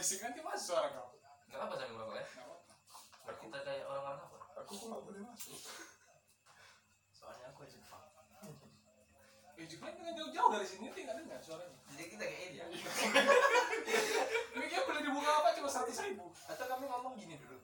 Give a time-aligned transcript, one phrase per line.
[0.00, 1.12] berisik nanti masuk suara kau.
[1.52, 2.24] Nggak apa sambil merokok ya?
[3.28, 4.36] Aku, Kita kayak orang-orang apa?
[4.64, 5.60] aku kok nggak boleh masuk.
[7.12, 8.00] Soalnya aku di Jepang.
[9.60, 11.76] Eh, juga dengan jauh-jauh dari sini nanti nggak dengar suaranya.
[11.92, 12.66] Jadi kita kayak ini ya.
[14.56, 16.32] Ini dia beli di bunga apa cuma seratus ribu.
[16.48, 17.60] Atau kami ngomong gini dulu.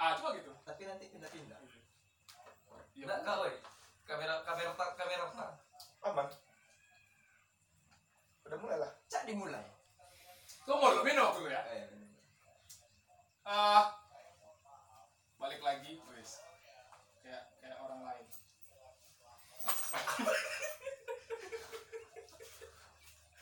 [0.00, 0.56] Ah, coba gitu.
[0.64, 1.60] Tapi nanti pindah-pindah.
[2.96, 3.52] Ya, Nggak, nggak, woi.
[4.08, 5.24] Kamera, kamera kamera.
[6.08, 6.24] Aman.
[8.48, 8.96] Udah mulai lah.
[9.12, 9.75] Cak dimulai.
[10.66, 11.62] Tunggu dulu, minum dulu ya.
[11.70, 11.86] Eh.
[13.46, 13.94] Ah,
[15.38, 16.42] balik lagi, guys.
[17.22, 18.26] Kayak kayak orang lain.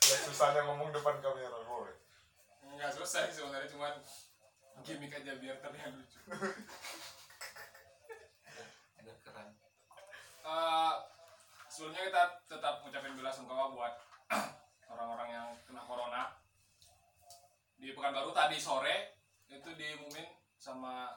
[0.05, 1.89] Udah susahnya ngomong depan kamera, boy.
[2.69, 3.97] Enggak selesai sebenarnya cuman
[4.85, 6.21] gimmick aja biar terlihat lucu.
[9.01, 9.49] Agak keren.
[10.45, 10.95] Eh,
[11.73, 13.97] sebelumnya kita tetap ucapin bela sungkawa buat
[14.93, 16.44] orang-orang yang kena corona.
[17.75, 20.25] Di Pekanbaru tadi sore itu diumumin
[20.57, 21.13] sama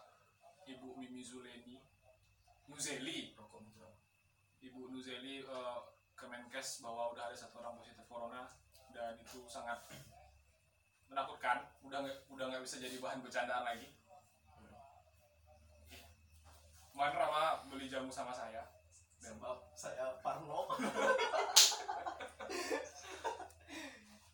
[0.68, 1.80] Ibu Mimi Zuleni
[2.68, 3.32] Nuzeli.
[4.58, 5.78] Ibu Nuzeli eh,
[6.18, 8.50] Kemenkes bahwa udah ada satu orang positif corona
[8.90, 9.78] dan itu sangat
[11.06, 13.88] menakutkan udah nggak udah nggak bisa jadi bahan bercandaan lagi
[16.90, 18.66] kemarin Rama beli jamu sama saya
[19.22, 20.66] dan Sebab saya Parno.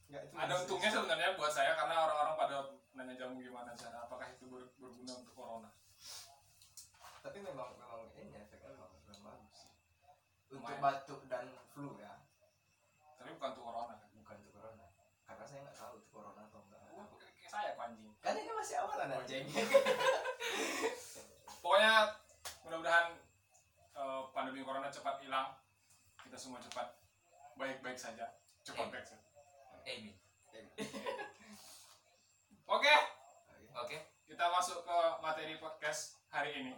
[0.09, 0.35] Enggak itu.
[0.41, 2.57] ada untungnya sebenarnya buat saya karena orang-orang pada
[2.97, 5.69] nanya jamu gimana cara apakah itu ber- berguna untuk corona
[7.21, 9.71] Tapi memang memang ini efeknya memang, memang bagus sih.
[10.51, 12.19] Untuk batuk dan flu ya,
[13.15, 14.87] tapi bukan untuk corona kan bukan untuk corona.
[15.23, 16.83] Karena saya nggak tahu itu corona atau enggak.
[16.99, 19.47] Wah, kayak saya kok anjing Kan ini masih awalan anjing.
[21.65, 22.13] pokoknya
[22.67, 23.07] mudah-mudahan
[23.97, 25.57] eh, pandemi corona cepat hilang
[26.21, 26.93] kita semua cepat
[27.57, 29.25] baik-baik saja cepat baik saja
[29.89, 30.13] Amy.
[30.53, 30.61] oke
[32.69, 32.95] Oke.
[33.81, 33.97] Oke.
[34.29, 36.77] kita masuk ke materi podcast hari ini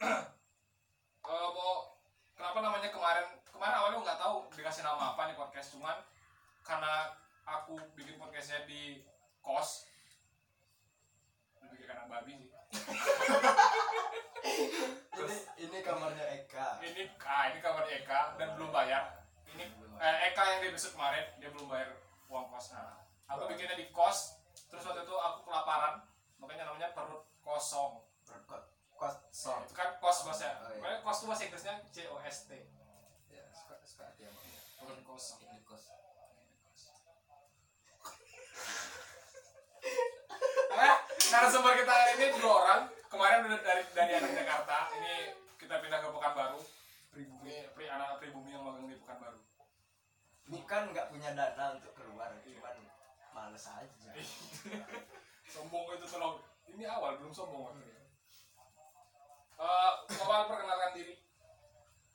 [1.28, 2.00] Mau
[2.32, 3.26] kenapa namanya kemarin?
[3.44, 5.96] Kemarin awalnya nggak tahu dikasih nama apa nih podcast cuman
[6.64, 7.12] karena
[7.44, 9.04] aku bikin podcastnya di
[9.44, 9.84] kos
[11.60, 12.48] lebih anak babi sih.
[15.20, 16.80] Ini ini kamarnya Eka.
[16.80, 19.20] ini ah ini kamar Eka dan belum bayar.
[19.52, 19.68] Ini
[20.00, 21.92] eh, Eka yang di episode kemarin dia belum bayar
[22.32, 22.72] uang kos.
[22.72, 24.40] Nah aku bikinnya di kos
[24.72, 26.00] terus waktu itu aku kelaparan
[26.40, 28.00] makanya namanya perut kosong
[29.00, 29.64] Kosong.
[29.64, 31.00] itu kan kos kosnya Oh, iya.
[31.00, 32.52] kos itu bahasa Inggrisnya C O S T.
[33.32, 34.60] Ya, suka suka hati sama dia.
[34.76, 35.88] perut kosong Ini kos.
[40.70, 40.94] eh
[41.32, 42.80] narasumber kita hari ini dua orang.
[43.08, 44.92] Kemarin udah dari dari anak Jakarta.
[44.94, 45.14] Ini
[45.56, 46.60] kita pindah ke Pekanbaru.
[47.10, 47.56] Pribumi.
[47.72, 49.40] Pri anak pribumi yang magang di Pekanbaru.
[50.44, 52.76] Bukan nggak punya dana untuk keluar, cuman
[53.32, 54.10] males aja.
[55.52, 56.36] sombong itu tolong.
[56.68, 57.99] Ini awal belum sombong waktu
[59.60, 61.14] awal perkenalkan diri.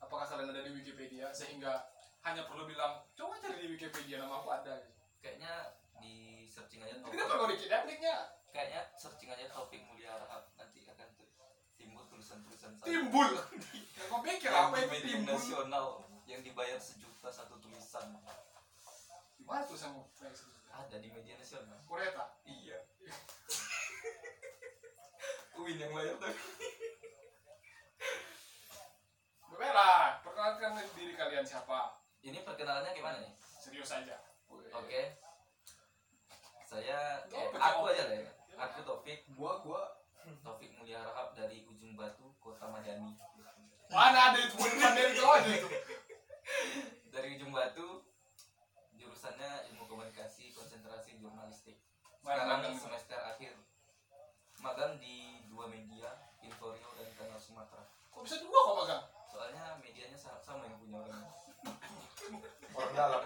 [0.02, 1.30] Apakah kalian ada di Wikipedia?
[1.30, 1.86] Sehingga
[2.26, 4.82] hanya perlu bilang coba cari di Wikipedia nama aku ada.
[5.22, 7.16] Kayaknya di searching aja topik.
[7.16, 8.14] kenapa kau dikit apliknya
[8.52, 11.08] Kayaknya searching aja topik mulia Rahab nanti akan
[11.76, 13.28] timbul tulisan-tulisan timbul.
[13.96, 15.36] Yang kau pikir Yang apa itu timbul?
[15.36, 15.86] nasional
[16.26, 18.18] yang dibayar sejuta satu tulisan.
[19.38, 20.02] Di mana tuh sama
[20.72, 21.78] ada di media nasional.
[21.86, 22.34] Kureta?
[22.44, 22.78] Iya.
[25.56, 26.36] Win yang bayar tuh
[29.56, 30.76] Bella, perkenalkan
[31.36, 32.00] kalian siapa?
[32.24, 33.28] ini perkenalannya gimana nih?
[33.36, 34.16] Serius aja.
[34.48, 35.02] oke.
[36.64, 38.32] Saya eh, Topik, aku aja lah ya.
[38.56, 39.20] Aku Taufik.
[39.36, 40.00] Gua gua.
[40.40, 43.12] Taufik Mulia Rahab dari ujung batu kota Madani.
[43.92, 44.56] Mana ada itu?
[44.80, 45.68] Dari itu aja itu.
[47.12, 48.00] dari ujung batu
[48.96, 51.84] jurusannya ilmu komunikasi konsentrasi jurnalistik.
[52.24, 53.60] Sekarang semester akhir.
[54.64, 57.84] Magang di dua media Inforio dan Kanal Sumatera.
[58.08, 59.04] Kok bisa dua kok magang?
[60.38, 61.22] Sama, yang punya orang
[62.72, 63.22] Orang dalam.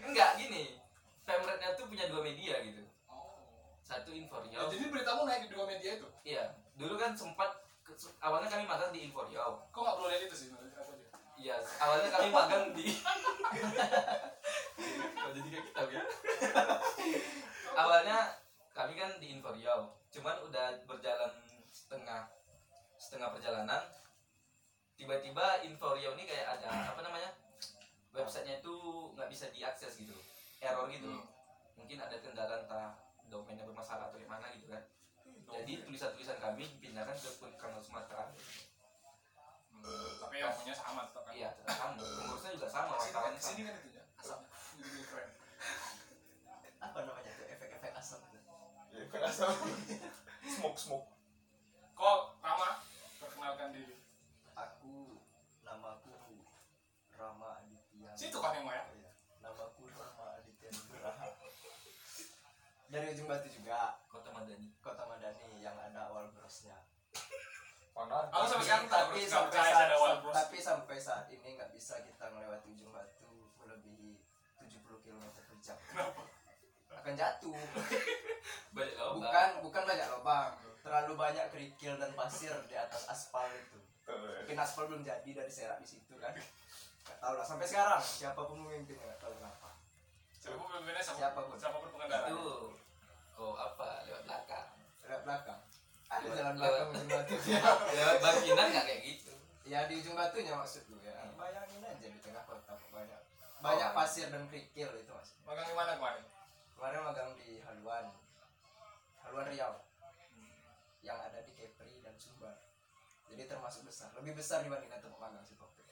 [0.00, 0.76] enggak gini
[1.22, 3.32] pemretnya tuh punya dua media gitu Oh.
[3.80, 6.08] satu Ya, Inforio jadi beritamu naik di dua media itu.
[6.22, 6.44] iya
[6.74, 7.48] dulu kan sempat
[8.18, 10.48] awalnya kami magang di Inforio Kok nggak perlu lihat itu sih?
[10.48, 11.06] menurut aku aja.
[11.36, 12.86] iya awalnya kami magang di
[15.14, 16.02] Kok jadi kayak kita ya
[17.74, 18.18] awalnya
[18.70, 19.76] kami kan di Inforio
[20.08, 21.32] cuman udah berjalan
[21.70, 22.28] setengah
[22.96, 23.82] setengah perjalanan
[24.98, 27.30] tiba-tiba Inforio ini kayak ada apa namanya
[28.10, 28.74] websitenya itu
[29.14, 30.12] nggak bisa diakses gitu
[30.58, 31.24] error gitu Hmm.
[31.78, 32.90] mungkin ada kendala entah
[33.24, 34.82] domainnya bermasalah atau gimana gitu kan
[35.48, 38.26] jadi tulisan-tulisan kami dipindahkan ke kanal Sumatera
[39.70, 41.30] Hmm, Tapi yang punya sama tetap kan.
[41.32, 44.02] iya tetap sama pengurusnya juga sama Sini kan, wartawannya sini sama kan itu ya.
[45.06, 45.28] Keren.
[46.80, 47.90] apa namanya tuh efek-efek
[50.50, 51.06] Smoke smoke.
[51.94, 52.82] Kok Rama
[53.22, 53.94] perkenalkan diri.
[54.52, 55.22] Aku
[55.62, 56.10] namaku
[57.14, 58.10] Rama Aditya.
[58.12, 58.82] Situ kan yang Maya.
[58.90, 59.14] Iya.
[59.40, 61.26] Namaku Rama Aditya Nugraha.
[62.98, 64.74] Dari ujung batu juga, Kota Madani.
[64.82, 66.74] Kota Madani yang ada awal brosnya.
[67.94, 69.88] Aku sampai sekarang tak tapi nggak sampai saat,
[70.34, 74.18] tapi sampai saat ini nggak bisa kita melewati ujung batu melebihi
[74.66, 75.78] 70 km per jam.
[75.86, 76.26] Kenapa?
[76.90, 77.54] Akan jatuh.
[78.74, 79.14] Banyak lubang.
[79.22, 80.50] Bukan bukan banyak lubang.
[80.82, 83.78] Terlalu banyak kerikil dan pasir di atas aspal itu.
[84.10, 86.34] Mungkin aspal belum jadi dari serak di situ kan.
[87.06, 89.70] Gak tahu lah sampai sekarang siapa pemimpinnya nggak tahu kenapa.
[90.34, 91.18] Siapa pemimpinnya siapa?
[91.22, 91.54] Siapa pun.
[91.54, 92.26] Siapa pun pengendara.
[92.26, 92.74] Itu
[93.38, 94.66] kok apa lewat belakang.
[95.00, 95.60] Lewat belakang.
[96.08, 97.34] Ada Lewat- jalan lewat- belakang ujung batu.
[97.96, 99.32] Lewat bangkinan nggak kayak gitu.
[99.64, 101.14] ya di ujung batunya maksud lu ya.
[101.32, 103.20] Bayangin aja di tengah kota banyak
[103.58, 105.30] banyak pasir dan kerikil itu mas.
[105.44, 106.24] Magang di mana kemarin?
[106.72, 108.06] Kemarin magang di Haluan,
[109.20, 109.74] Haluan Riau,
[111.00, 112.54] yang ada di Kepri dan Sumbar.
[113.28, 115.82] Jadi termasuk besar, lebih besar dibandingkan tempat magang si Kopi.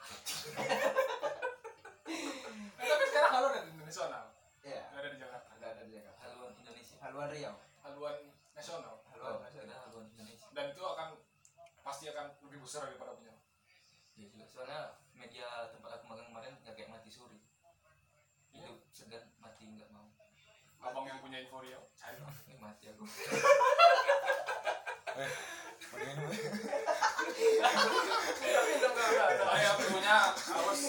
[2.07, 4.25] Eh, tapi sekarang haluan ada di nasional.
[4.63, 5.49] Iya, Nggak ada di Jakarta.
[5.53, 6.21] ada ada di Jakarta.
[6.23, 6.97] Haluan Indonesia.
[7.17, 8.17] Haluan Riau, Haluan
[8.53, 9.01] nasional.
[9.09, 9.89] Haluan Oh, nasional.
[9.89, 10.53] haluan Indonesia.
[10.53, 11.17] Dan itu akan
[11.81, 13.33] pasti akan lebih besar daripada punya.
[14.21, 17.41] Ya juga soalnya media tempat aku magang kemarin nggak kayak mati suri.
[18.53, 20.13] Hidup segan mati nggak mau.
[20.85, 22.21] Abang yang punya info Rio, cari.
[22.21, 23.09] Ini mati aku.
[28.77, 30.83] Punya harus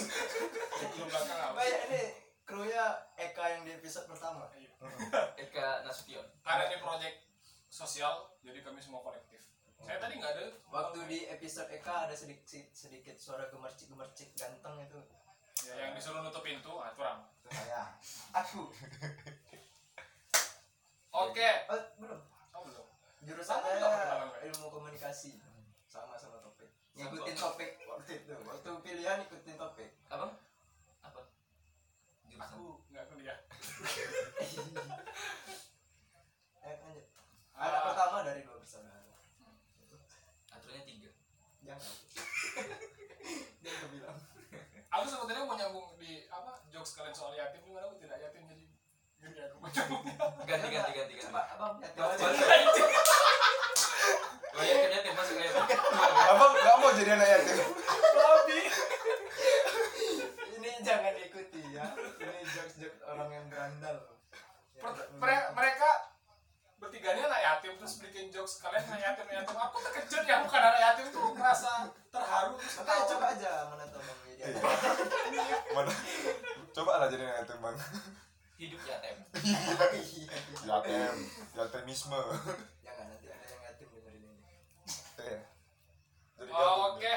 [0.98, 1.56] belakang harus.
[1.56, 2.02] Banyak ini
[2.44, 2.84] krunya
[3.16, 4.48] Eka yang di episode pertama.
[5.42, 6.24] Eka Nasution.
[6.42, 7.14] Karena ini proyek
[7.68, 9.42] sosial, jadi kami semua kolektif.
[9.78, 10.44] Saya tadi nggak ada.
[10.70, 15.00] Waktu di episode Eka ada sedikit sedikit suara gemercik gemercik ganteng itu.
[15.66, 17.26] ya, yang disuruh nutup pintu, ah kurang.
[17.42, 17.98] Itu saya.
[18.30, 18.70] Aku.
[21.26, 21.48] Oke.
[21.66, 22.20] Oh, belum.
[22.54, 22.86] Oh, belum.
[23.26, 25.34] Jurusan saya ilmu komunikasi.
[25.90, 26.70] Sama sama topik.
[26.94, 28.34] Ngikutin topik waktu itu.
[28.46, 29.90] Waktu pilihan ikutin topik.
[30.12, 30.38] Abang?
[31.02, 31.26] Apa?
[32.30, 32.54] Jurusan.
[32.54, 33.38] Aku nggak kuliah.
[36.68, 37.06] Eh, lanjut.
[37.58, 39.02] Anak pertama dari dua bersaudara.
[40.48, 41.10] Aturannya tiga.
[41.60, 41.82] Jangan.
[43.60, 44.16] Dia udah bilang.
[44.88, 48.64] Aku sebetulnya mau nyambung di apa jokes kalian soal yatim, cuma aku tidak yatim jadi
[49.18, 49.68] jadi aku mau.
[49.68, 51.14] Ganti ganti ganti ganti.
[51.20, 52.88] Coba abang yatim.
[54.48, 55.54] Oh yatim masuk kayak
[56.30, 57.58] Abang nggak mau jadi anak yatim.
[58.16, 58.58] Babi.
[60.56, 61.84] Ini jangan diikuti ya.
[62.16, 63.96] Ini jokes-jokes orang yang berandal.
[64.72, 65.88] Ya, Per- tidak mere- mereka
[66.78, 70.58] bertiga ini anak yatim terus bikin jokes kalian anak yatim yatim aku terkejut ya bukan
[70.58, 73.06] anak yatim tuh merasa terharu terus ketawa.
[73.06, 74.46] coba aja menonton bang media.
[75.70, 75.92] Mana?
[76.74, 77.76] Coba lah jadi anak yatim bang.
[78.58, 79.16] hidup yatim.
[79.38, 80.34] Iya.
[80.66, 81.14] Yatim,
[81.54, 82.22] yatimisme.
[82.82, 84.54] Jangan nanti ada yang yatim dengerin ini.
[85.22, 85.38] Iya.
[86.42, 86.98] Jadi Oh.
[86.98, 87.14] Oke,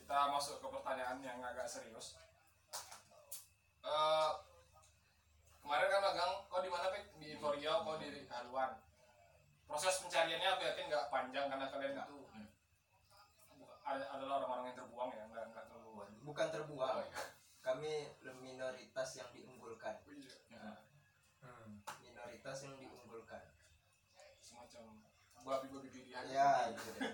[0.00, 2.16] kita masuk ke pertanyaan yang agak serius.
[3.84, 4.30] Eh,
[5.60, 7.04] kemarin kan magang, kau di mana Pek?
[7.20, 8.85] Di Info Riau, kau di Haluan.
[9.66, 12.46] Proses pencariannya aku yakin nggak panjang karena kalian itu Hmm.
[13.52, 15.90] buka- ada- adalah orang-orang yang terbuang ya, nggak nggak terlalu.
[16.22, 16.96] Bukan terbuang.
[16.96, 17.22] Oh, iya.
[17.60, 17.92] Kami
[18.36, 19.94] minoritas yang diunggulkan.
[20.00, 20.62] Oh, iya.
[21.40, 21.82] Hmm.
[22.00, 23.42] Minoritas yang diunggulkan.
[24.38, 25.02] Semacam
[25.42, 26.26] babi-babi pilihan.
[26.26, 27.10] Ya, gitu deh.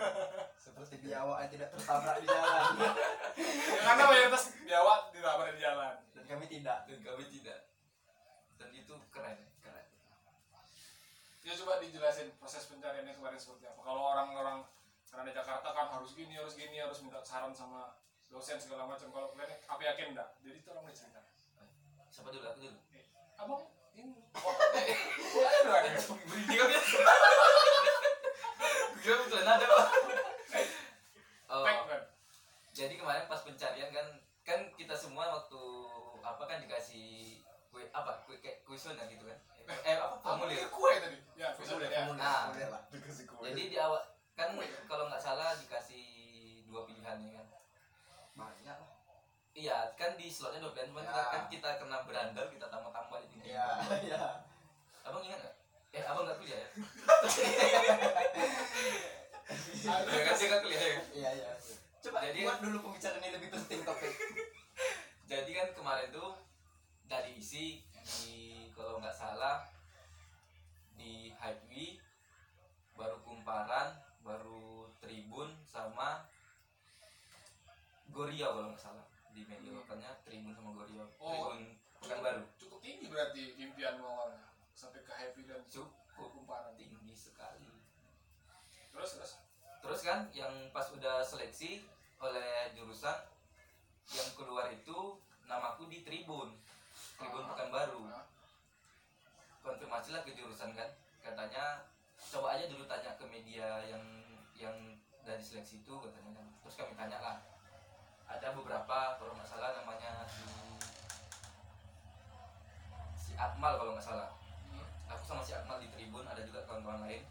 [0.57, 2.65] Seperti biawak yang tidak tertabrak di jalan.
[3.33, 5.95] Ya, karena mayoritas biawak dirawat di jalan.
[6.13, 6.85] Dan kami tidak.
[6.85, 7.61] Dan kami tidak.
[8.55, 9.41] Dan itu keren.
[11.43, 13.83] Ya coba dijelasin proses pencariannya kemarin seperti apa.
[13.83, 14.63] Kalau orang-orang
[15.11, 17.99] karena di Jakarta kan harus gini, harus gini, harus minta saran sama
[18.31, 19.11] dosen segala macam.
[19.11, 20.39] Kalau kalian aku yakin enggak.
[20.41, 21.35] Jadi tolong diceritakan.
[22.09, 22.47] Siapa dulu?
[22.47, 22.79] Aku dulu.
[23.43, 24.97] Abang ini oh, eh.
[26.09, 26.75] Berhenti kami.
[29.03, 29.87] Gue betulan ada pak.
[31.53, 32.01] Oh, kan.
[32.73, 34.07] jadi kemarin pas pencarian kan
[34.41, 35.61] kan kita semua waktu
[36.25, 39.37] apa kan dikasih kue apa kue kayak kuesioner gitu kan
[39.83, 41.19] eh apa formulir kue tadi.
[41.35, 42.05] Ya, Formulir, ya.
[42.05, 42.41] formulir, Nah.
[42.47, 42.83] formulir lah.
[42.88, 43.45] Dikasih kue.
[43.47, 44.00] jadi di awal
[44.33, 44.49] kan
[44.85, 46.05] kalau nggak salah dikasih
[46.64, 47.47] dua pilihan ya kan
[48.35, 48.91] Banyak lah.
[49.52, 51.11] iya kan di slotnya dua pilihan cuman Ya.
[51.11, 53.67] kita kan kita kena berandal kita tambah-tambah jadi Iya,
[54.02, 54.23] iya.
[55.02, 55.55] abang ingat nggak
[55.93, 56.69] eh abang nggak kuliah ya
[59.85, 61.50] ya kan nggak kuliah ya Iya, iya.
[62.00, 64.12] Coba Jadi- buat dulu pembicaraan ini lebih penting topik.
[65.25, 66.35] jadi kan kemarin tuh
[67.05, 67.85] dari isi
[68.19, 69.69] di kalau nggak salah
[70.97, 72.00] di Highway
[72.97, 76.25] baru Kumparan baru Tribun sama
[78.12, 79.07] Goria kalau nggak salah.
[79.33, 79.81] Di media hmm.
[79.81, 81.05] lokalnya Tribun sama Goria.
[81.19, 81.61] Oh, Tribun
[82.02, 84.43] Pekanbaru cukup tinggi berarti impian awalnya
[84.75, 86.75] sampai ke Happy dan cukup Kumparan.
[86.75, 87.71] tinggi sekali.
[88.93, 89.33] Terus terus?
[89.83, 91.83] Terus kan yang pas udah seleksi
[92.23, 93.19] oleh jurusan
[94.14, 96.55] yang keluar itu namaku di Tribun.
[97.19, 98.02] Tribun ah, Pekanbaru.
[98.07, 98.32] baru
[99.62, 100.90] konfirmasilah ke jurusan kan.
[101.23, 101.87] Katanya
[102.19, 104.04] coba aja dulu tanya ke media yang
[104.59, 104.76] yang
[105.23, 106.47] dari seleksi itu katanya kan.
[106.66, 107.37] Terus kami tanya lah.
[108.26, 110.47] Ada beberapa kalau nggak salah namanya si
[113.14, 114.31] si Akmal kalau nggak salah.
[115.11, 117.23] Aku sama si Akmal di Tribun ada juga kawan-kawan lain.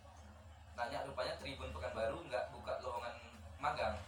[0.77, 3.15] Tanya rupanya Tribun Pekanbaru nggak buka lowongan
[3.59, 3.99] magang.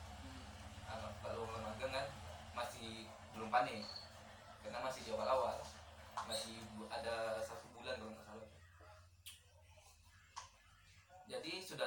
[0.87, 2.05] Ah, buka lowongan magang kan
[2.55, 3.83] masih belum panik.
[4.63, 5.59] Karena masih di awal-awal.
[6.23, 7.62] Masih ada satu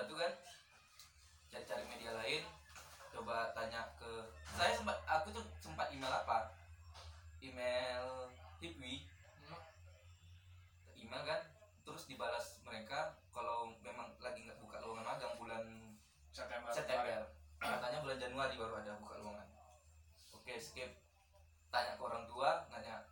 [0.04, 0.32] tuh kan?
[1.48, 2.44] Cari-cari media lain
[3.16, 6.52] coba tanya ke saya sempat aku tuh sempat email apa?
[7.40, 8.28] Email
[8.60, 9.08] Hipwi
[11.00, 11.40] email kan?
[11.86, 15.64] Terus dibalas mereka kalau memang lagi nggak buka lowongan magang bulan
[16.34, 17.30] September September.
[17.56, 19.48] katanya bulan Januari baru ada buka lowongan.
[20.34, 20.92] Oke skip.
[21.72, 23.06] Tanya ke orang tua nanya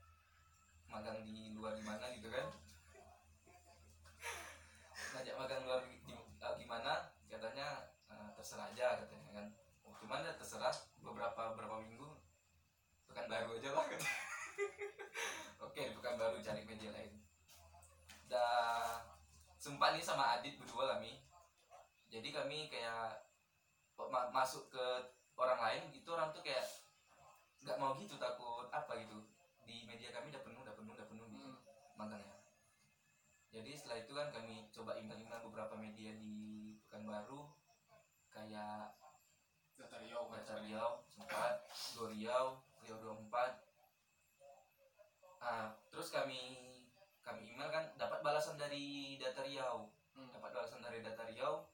[0.91, 2.47] magang di luar gimana gitu kan?
[5.15, 9.47] Ngajak magang luar di, di- eh, gimana katanya eh, terserah aja katanya kan.
[9.99, 10.71] Cuman ya terserah
[11.03, 12.07] beberapa beberapa minggu
[13.11, 14.23] pekan baru aja lah katanya.
[15.67, 17.19] Oke pekan baru cari media lain.
[18.31, 19.03] Dah
[19.59, 21.19] sempat nih sama Adit berdua kami.
[22.07, 23.27] Jadi kami kayak
[23.99, 24.87] ma- masuk ke
[25.35, 26.63] orang lain itu orang tuh kayak
[27.67, 29.19] nggak mau gitu takut apa gitu.
[29.67, 31.59] Di media kami udah penuh udah penuh udah penuh gitu Hmm.
[31.99, 32.35] magangnya
[33.55, 37.55] jadi setelah itu kan kami coba email-email beberapa media di Pekanbaru
[38.45, 38.93] kayak
[39.75, 41.65] data Riau Baca Riau sempat
[41.97, 43.25] Go Riau Riau 24
[45.41, 46.41] ah terus kami
[47.21, 50.31] kami email kan dapat balasan dari data Riau Hmm.
[50.31, 51.67] dapat balasan dari data Riau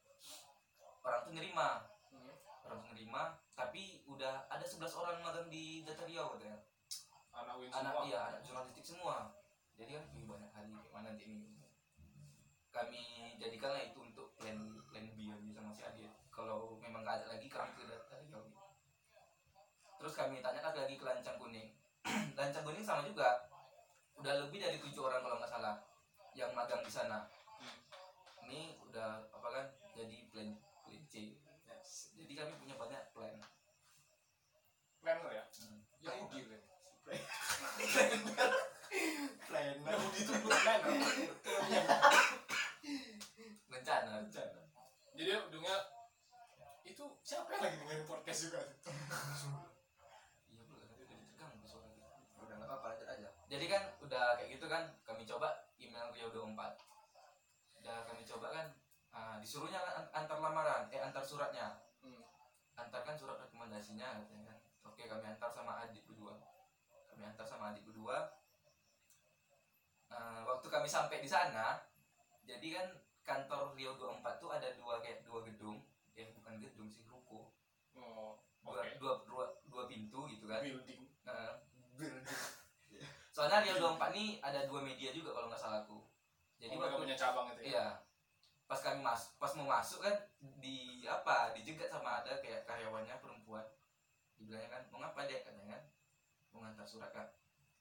[1.04, 1.84] orang tuh nerima.
[2.08, 2.32] Hmm.
[2.64, 6.56] orang tuh nerima tapi udah ada 11 orang magang di data Riau katanya.
[7.36, 8.08] Anak Win anak semua?
[8.08, 9.36] iya anak jurnalistik semua.
[9.76, 11.52] Jadi kan "Ih, banyak kali kayak mana nanti ini?
[12.72, 13.02] Kami
[13.36, 14.00] jadikanlah itu
[16.40, 18.40] kalau memang nggak ada lagi kami ke data Riau
[20.00, 21.76] terus kami tanyakan lagi ke Lancang Kuning?
[22.40, 23.52] Lancang Kuning sama juga.
[24.16, 25.76] Udah lebih dari tujuh orang kalau nggak salah
[26.32, 27.28] yang magang di sana.
[28.48, 31.36] Ini udah apa kan jadi plan plan C.
[32.16, 33.36] Jadi kami punya banyak plan.
[35.04, 35.44] Planner ya?
[35.44, 35.84] Hmm.
[36.00, 36.62] Yahudi kan
[39.44, 39.84] Planner.
[39.84, 40.96] Yahudi itu dulu planner
[43.68, 44.24] rencana.
[44.24, 44.60] Rencana.
[45.12, 45.99] Jadi ujungnya itu
[47.30, 48.60] siapa yang lagi dengerin podcast juga?
[50.50, 51.86] Iya udah suara
[52.42, 53.28] Udah nggak apa-apa lanjut aja.
[53.46, 56.58] jadi kan udah kayak gitu kan kami coba email Rio 24
[57.78, 58.66] udah kami coba kan
[59.10, 61.78] ah, disuruhnya kan an- antar lamaran eh antar suratnya.
[62.00, 62.22] Hmm.
[62.74, 64.58] antarkan surat rekomendasinya katanya kan.
[64.84, 66.34] Oke kami antar sama adik berdua
[67.06, 68.34] kami antar sama adik berdua
[70.10, 71.78] Ah, waktu kami sampai di sana
[72.42, 72.86] jadi kan
[73.22, 75.86] kantor Rio 24 tuh ada dua kayak dua gedung.
[76.18, 77.06] Eh bukan gedung sih
[78.70, 80.62] oh dua, dua, dua, pintu gitu kan.
[80.62, 81.58] Building Nah,
[81.98, 82.24] Building.
[83.30, 85.98] soalnya Rio 24 nih ada dua media juga kalau nggak salah aku.
[86.60, 87.66] Jadi mereka waktu punya cabang itu ya?
[87.70, 87.86] Iya.
[88.70, 90.14] Pas kami mas pas mau masuk kan
[90.62, 93.66] di apa dijegat sama ada kayak karyawannya perempuan.
[94.38, 95.42] Dibilangnya kan mau ngapa dek?
[95.46, 95.82] Katanya kan.
[96.54, 97.26] Mau ngantar surat kan.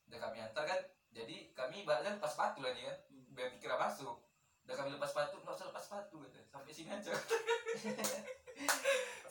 [0.10, 0.80] Udah kami antar kan
[1.10, 2.98] jadi kami bahkan lepas sepatu lagi kan.
[3.34, 4.18] Biar dikira masuk.
[4.66, 7.14] Udah kami lepas sepatu nggak usah lepas sepatu gitu sampai sini aja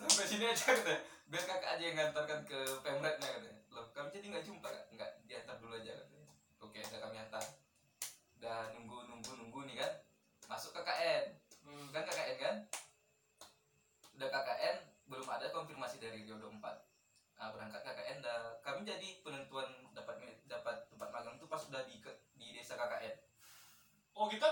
[0.00, 0.94] sampai sini aja gitu
[1.28, 3.62] biar kakak aja yang ngantarkan ke pemretnya katanya.
[3.72, 6.30] Loh kami jadi nggak jumpa kan nggak diantar dulu aja katanya.
[6.64, 7.44] Oke udah kami antar.
[8.40, 9.92] Udah nunggu nunggu nunggu nih kan?
[10.48, 11.36] Masuk KKN
[11.68, 11.92] Hmm.
[11.92, 12.56] kan KKN kan?
[14.16, 14.76] Udah KKN
[15.08, 16.84] belum ada konfirmasi dari Rio 24
[17.38, 18.58] nah berangkat KKN dah.
[18.66, 20.18] Kami jadi penentuan dapat
[20.48, 22.02] dapat tempat magang tuh pas udah di
[22.34, 23.28] di desa KKN
[24.18, 24.48] oh kita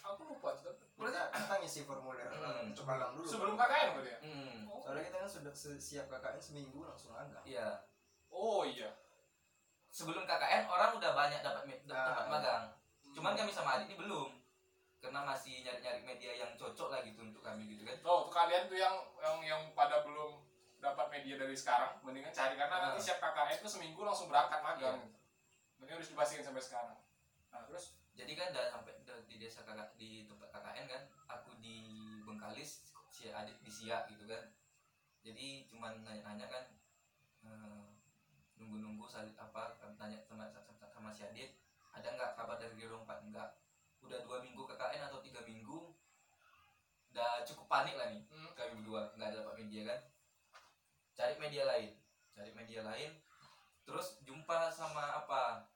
[0.00, 0.72] aku lupa kita
[1.66, 2.70] Ngisi formulir Hmm.
[2.70, 3.26] untuk magang dulu.
[3.26, 7.42] sebelum KKN berarti ya hmm Soalnya kita kan sudah siap KKN seminggu langsung magang.
[7.42, 7.82] iya
[8.28, 8.94] oh iya
[9.88, 12.64] sebelum KKN orang udah banyak dapat Nah, tempat magang
[13.10, 14.30] cuman kami sama adik ini belum
[14.98, 18.66] karena masih nyari-nyari media yang cocok lah gitu untuk kami gitu kan Oh, untuk kalian
[18.66, 20.38] tuh yang yang yang pada belum
[20.76, 23.04] dapat media dari sekarang, mendingan cari karena nanti Nah.
[23.04, 24.94] siap KKN itu seminggu langsung berangkat magang.
[24.94, 25.02] Iya.
[25.02, 25.18] gitu.
[25.76, 26.98] Mending harus dipastikan sampai sekarang.
[27.48, 31.02] Nah, terus jadi kan udah sampai udah di desa kakak di tempat KKN kan
[32.46, 34.54] Bengkalis si adik di Siak gitu kan.
[35.26, 36.64] Jadi cuman nanya-nanya kan
[37.42, 37.86] eh,
[38.54, 41.58] nunggu-nunggu saling apa kan tanya sama, sama, sama si adik
[41.90, 43.50] ada nggak kabar dari Rio 4 enggak
[43.98, 45.90] udah dua minggu KKN atau tiga minggu
[47.10, 48.54] udah cukup panik lah nih Hmm.
[48.54, 50.00] kami berdua nggak ada dapat media kan.
[51.42, 51.90] Media lain
[52.30, 53.10] cari media lain.
[53.82, 55.66] Terus jumpa sama apa?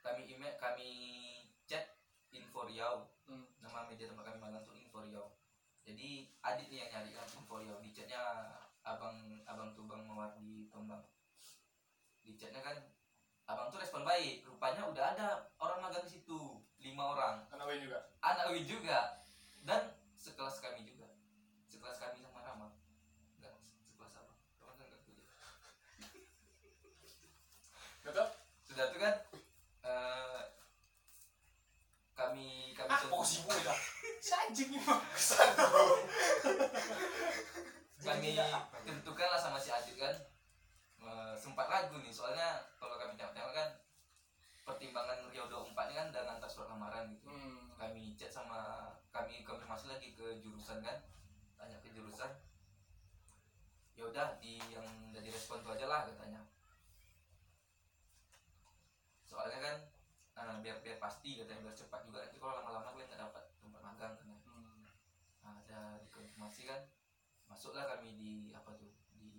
[0.00, 0.88] Kami email kami
[1.68, 2.00] chat
[2.32, 3.12] info Riau.
[3.28, 3.44] Hmm.
[3.60, 5.34] nama media tempat kami magang tuh Riau
[5.84, 8.20] jadi adit nih yang nyari kan Riau di chatnya
[8.84, 11.04] abang abang tuh bang mawar di tombang.
[12.20, 12.76] Di chatnya kan
[13.48, 14.44] abang tuh respon baik.
[14.44, 15.28] Rupanya udah ada
[15.60, 16.60] orang magang di situ.
[16.80, 17.48] Lima orang.
[17.52, 17.98] Anak Win juga.
[18.20, 19.24] anak Win juga.
[19.64, 21.08] Dan sekelas kami juga.
[21.68, 22.68] Sekelas kami sama Rama.
[23.40, 23.56] Enggak
[23.88, 24.32] sekelas apa?
[24.60, 25.36] Rama kan enggak kuliah.
[28.04, 28.28] Betul?
[28.64, 29.14] sudah tuh kan
[29.86, 30.42] eh,
[32.18, 33.22] kami kami Ah, ibu
[34.24, 35.02] ini mah.
[38.00, 38.38] kami
[38.88, 40.16] tentukan lah sama si Adit kan.
[41.04, 43.68] Eh, sempat ragu nih soalnya kalau kami tengok-tengok kan
[44.64, 47.28] pertimbangan Rio 24 ini kan dan antar surat lamaran gitu.
[47.28, 47.76] Hmm.
[47.76, 51.04] kami chat sama kami konfirmasi lagi ke jurusan kan.
[51.60, 52.32] Tanya ke jurusan.
[53.94, 56.40] Ya udah di yang udah direspon tuh aja lah katanya.
[59.28, 59.76] Soalnya kan
[60.40, 62.24] eh, biar biar pasti katanya biar cepat juga.
[62.24, 64.86] Nanti kalau lama-lama kalian nggak dapat tempat magang katanya Hmm.
[65.44, 65.56] nah,
[66.34, 66.80] ada dikonfirmasi kan
[67.46, 69.30] masuklah kami di apa tuh di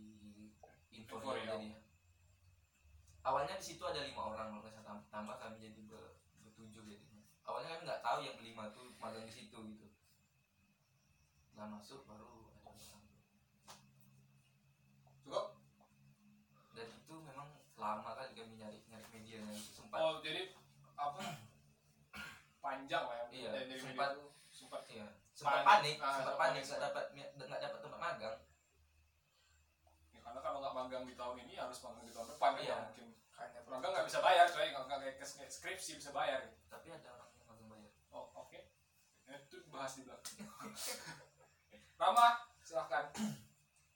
[0.89, 1.43] info Info Riau.
[1.59, 1.69] jadi
[3.21, 7.19] awalnya di situ ada lima orang kalau nggak salah tambah, kami jadi ber, bertujuh jadinya
[7.43, 9.88] awalnya kami nggak tahu yang lima tuh magang di situ gitu
[11.43, 13.03] setelah masuk baru ada orang
[15.25, 15.45] Cukup?
[16.77, 20.53] dan itu memang lama kali kami nyari nyari medianya itu sempat Oh, jadi
[20.95, 21.23] apa?
[22.63, 23.25] Panjang lah ya.
[23.31, 24.10] Iya, Dari- dari sempat.
[24.15, 26.00] media itu sempat iya sempat Panik.
[26.00, 27.04] Ah, sempat sempat panik nggak dapat
[27.36, 28.38] nggak dapat tempat magang.
[30.15, 32.71] Ya, karena kalau nggak magang di tahun ini harus magang di tahun depan Iya.
[32.71, 33.08] ya mungkin.
[33.67, 34.67] Magang nggak bisa bayar coy.
[34.71, 36.56] Nggak nggak kayak ke- skripsi bisa bayar gitu.
[36.71, 37.91] tapi ada orang yang magang bayar.
[38.10, 38.60] Oh oke.
[39.28, 40.36] Itu bahas di belakang.
[42.00, 42.28] Rama
[42.63, 43.12] silahkan.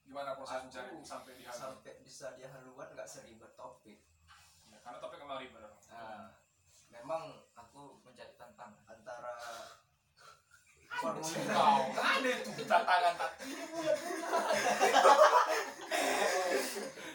[0.03, 4.03] Gimana proses Aku mencari sampai di haluan sampai bisa di haluan nggak seribet topik.
[4.67, 6.35] Ya, karena topik memang ribet nah
[6.89, 8.83] memang aku mencari tantangan.
[8.89, 9.38] Antara
[10.99, 11.79] kau.
[11.95, 13.31] Ada itu tantangan tak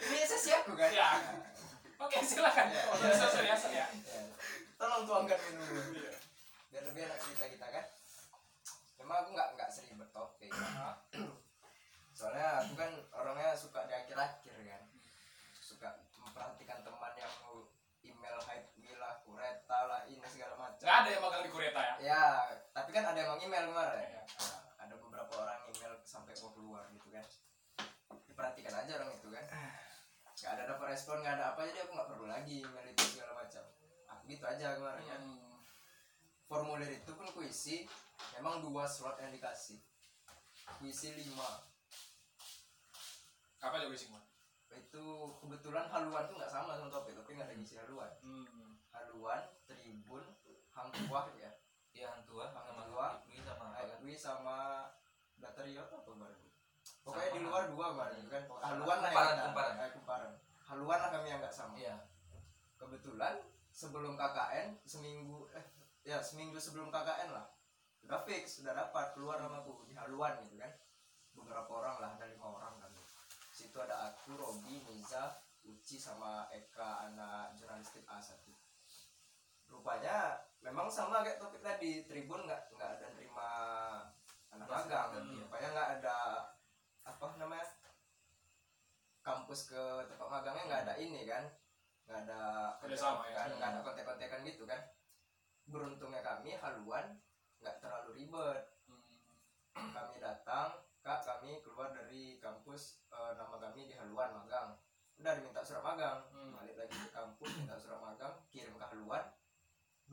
[0.04, 1.08] ini sesi aku kan Ya.
[2.00, 2.66] oke silakan.
[2.72, 2.82] Ya.
[3.44, 3.86] ya, ya.
[4.76, 5.80] Tolong tuangkan dulu.
[5.96, 6.12] Iya.
[6.72, 7.84] biar lebih enak cerita kita kan?
[9.00, 10.50] Memang aku nggak nggak seribet topik
[12.14, 14.82] soalnya aku kan orangnya suka di akhir-akhir kan?
[15.58, 17.66] Suka memperhatikan teman yang mau
[18.06, 20.80] email hype lah kureta lah ini segala macam.
[20.80, 21.94] Nggak ada yang magang di Kureta ya?
[22.00, 22.24] Ya
[22.94, 24.06] kan ada yang email kemarin.
[24.06, 24.22] Ya.
[24.22, 27.26] Nah, ada beberapa orang email sampai mau keluar gitu kan.
[28.30, 29.44] Diperhatikan aja orang itu kan.
[30.38, 33.42] Nggak ada dapat respon nggak ada apa jadi aku nggak perlu lagi email itu segala
[33.42, 33.66] macam.
[34.14, 35.22] Aku gitu aja kemarin kan.
[35.26, 35.42] Hmm.
[36.44, 37.88] formulir itu pun kuisi
[38.38, 39.82] memang dua slot yang dikasih.
[40.78, 41.66] Kuisi lima.
[43.58, 44.22] Apa sih Mas?
[44.74, 45.06] itu
[45.38, 48.10] kebetulan haluan tuh nggak sama sama topik tapi nggak ada ngisi haluan.
[48.22, 48.78] Hmm.
[48.94, 50.22] haluan tribun
[50.74, 51.50] hang tuah ya
[51.94, 53.12] ya hantua Hang sama Tuah.
[53.24, 54.56] Dwi sama kan Dwi sama
[55.38, 56.42] Datario apa baru
[57.04, 57.36] pokoknya Sama.
[57.36, 58.42] di luar dua kemarin kan?
[58.64, 59.44] Haluan lah Kumparan, yang ada.
[59.48, 59.74] kumparan.
[59.78, 60.32] Eh, kumparan
[60.64, 61.74] haluan lah kami yang nggak sama.
[61.76, 61.96] Iya.
[62.80, 63.34] Kebetulan
[63.68, 65.64] sebelum KKN seminggu eh
[66.02, 67.46] ya seminggu sebelum KKN lah.
[68.04, 70.72] Udah fix udah dapat keluar sama aku di haluan gitu kan.
[71.36, 72.92] Beberapa orang lah ada lima orang kan.
[73.52, 78.36] Situ ada aku Robi Niza Uci sama Eka anak jurnalistik A1
[79.64, 83.48] rupanya memang sama kayak topik tadi Tribun nggak nggak ada nerima
[84.48, 85.42] anak magang magang, iya.
[85.44, 86.16] rupanya nggak ada
[87.04, 87.66] apa namanya
[89.20, 91.44] kampus ke tempat magangnya nggak ada ini kan
[92.04, 92.40] nggak ada
[92.80, 93.36] Kerjasama ya.
[93.36, 94.80] kan nggak ada kontek-kontekan gitu kan
[95.64, 97.20] beruntungnya kami haluan
[97.60, 98.62] nggak terlalu ribet
[99.74, 99.90] Hmm.
[99.90, 100.70] kami datang
[101.02, 104.78] kak kami keluar dari kampus eh, nama kami di haluan magang
[105.18, 106.54] udah diminta surat magang Hmm.
[106.54, 109.33] balik lagi ke kampus minta surat magang kirim ke haluan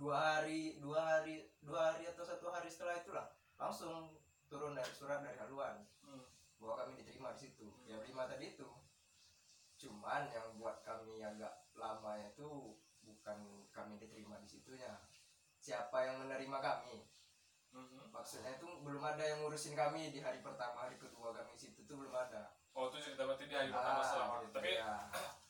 [0.02, 4.18] dua hari dua hari dua hari atau satu hari setelah itulah langsung
[4.50, 6.26] turun dari surat dari haluan Hmm.
[6.58, 8.66] bahwa kami diterima di situ yang lima tadi itu
[9.78, 13.38] cuman yang buat kami agak lama itu bukan
[13.70, 14.98] kami diterima di situnya
[15.56, 17.06] siapa yang menerima kami
[17.70, 18.10] Hmm.
[18.10, 21.86] maksudnya itu belum ada yang ngurusin kami di hari pertama hari kedua kami di situ
[21.86, 24.96] tuh belum ada Oh itu cerita berarti di hari pertama Ah, selama gitu, Tapi ya.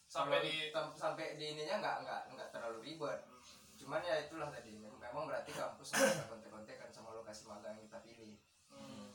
[0.06, 0.54] sampai di
[0.92, 3.31] sampai di ininya nggak nggak nggak terlalu ribet Hmm.
[3.82, 8.00] Cuman ya itulah tadi mem- memang berarti kampus ada kontek-kontekan sama lokasi magang yang kita
[8.00, 8.36] pilih.
[8.72, 9.12] Hmm.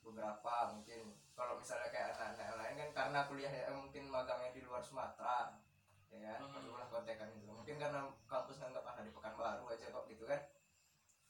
[0.00, 4.80] beberapa mungkin kalau misalnya kayak anak-anak lain kan karena kuliahnya eh, mungkin magangnya di luar
[4.80, 5.54] Sumatera
[6.10, 6.38] ya kan?
[6.42, 6.52] Hmm.
[6.52, 10.40] perlulah kontekan itu mungkin karena kampus nganggap ada di Pekanbaru aja kok gitu kan.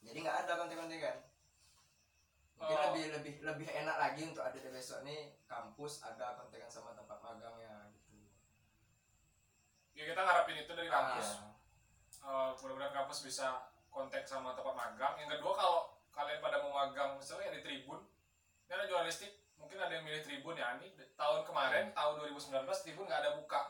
[0.01, 1.17] Jadi nggak ada kontek-kontekan.
[2.61, 2.85] Mungkin Oh.
[2.93, 7.17] lebih lebih lebih enak lagi untuk ada di besok nih kampus ada kontekan sama tempat
[7.21, 7.81] magang ya
[10.11, 11.29] kita ngarapin itu dari kampus.
[11.39, 11.50] Ah,
[12.21, 15.17] Eh, mudah-mudahan kampus bisa kontak sama tempat magang.
[15.17, 15.79] Yang kedua kalau
[16.13, 18.05] kalian pada mau magang misalnya di tribun
[18.69, 23.05] ini ada jurnalistik mungkin ada yang milih tribun ya ini tahun kemarin tahun 2019 tribun
[23.09, 23.61] nggak ada buka.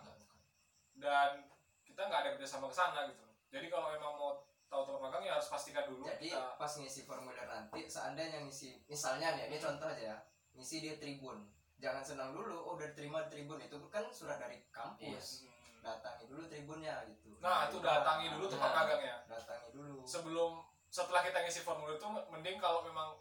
[0.98, 1.46] Dan
[1.86, 3.24] kita nggak ada kerjasama ke sana gitu.
[3.54, 4.30] Jadi kalau memang mau
[4.70, 8.78] tahu tempat magang ya harus pastikan dulu jadi kita pas ngisi formulir nanti seandainya ngisi
[8.86, 10.16] misalnya nih ini contoh aja ya
[10.58, 11.38] ngisi di tribun.
[11.80, 15.46] Jangan senang dulu oh udah diterima di tribun itu kan surat dari kampus.
[15.46, 15.49] Hmm.
[15.80, 17.36] Datangi dulu tribunnya gitu.
[17.40, 18.78] Nah itu datangi dulu tempat Nah.
[18.84, 20.04] magangnya datangi dulu.
[20.04, 20.50] Sebelum
[20.90, 23.16] setelah kita ngisi formulir itu mending kalau memang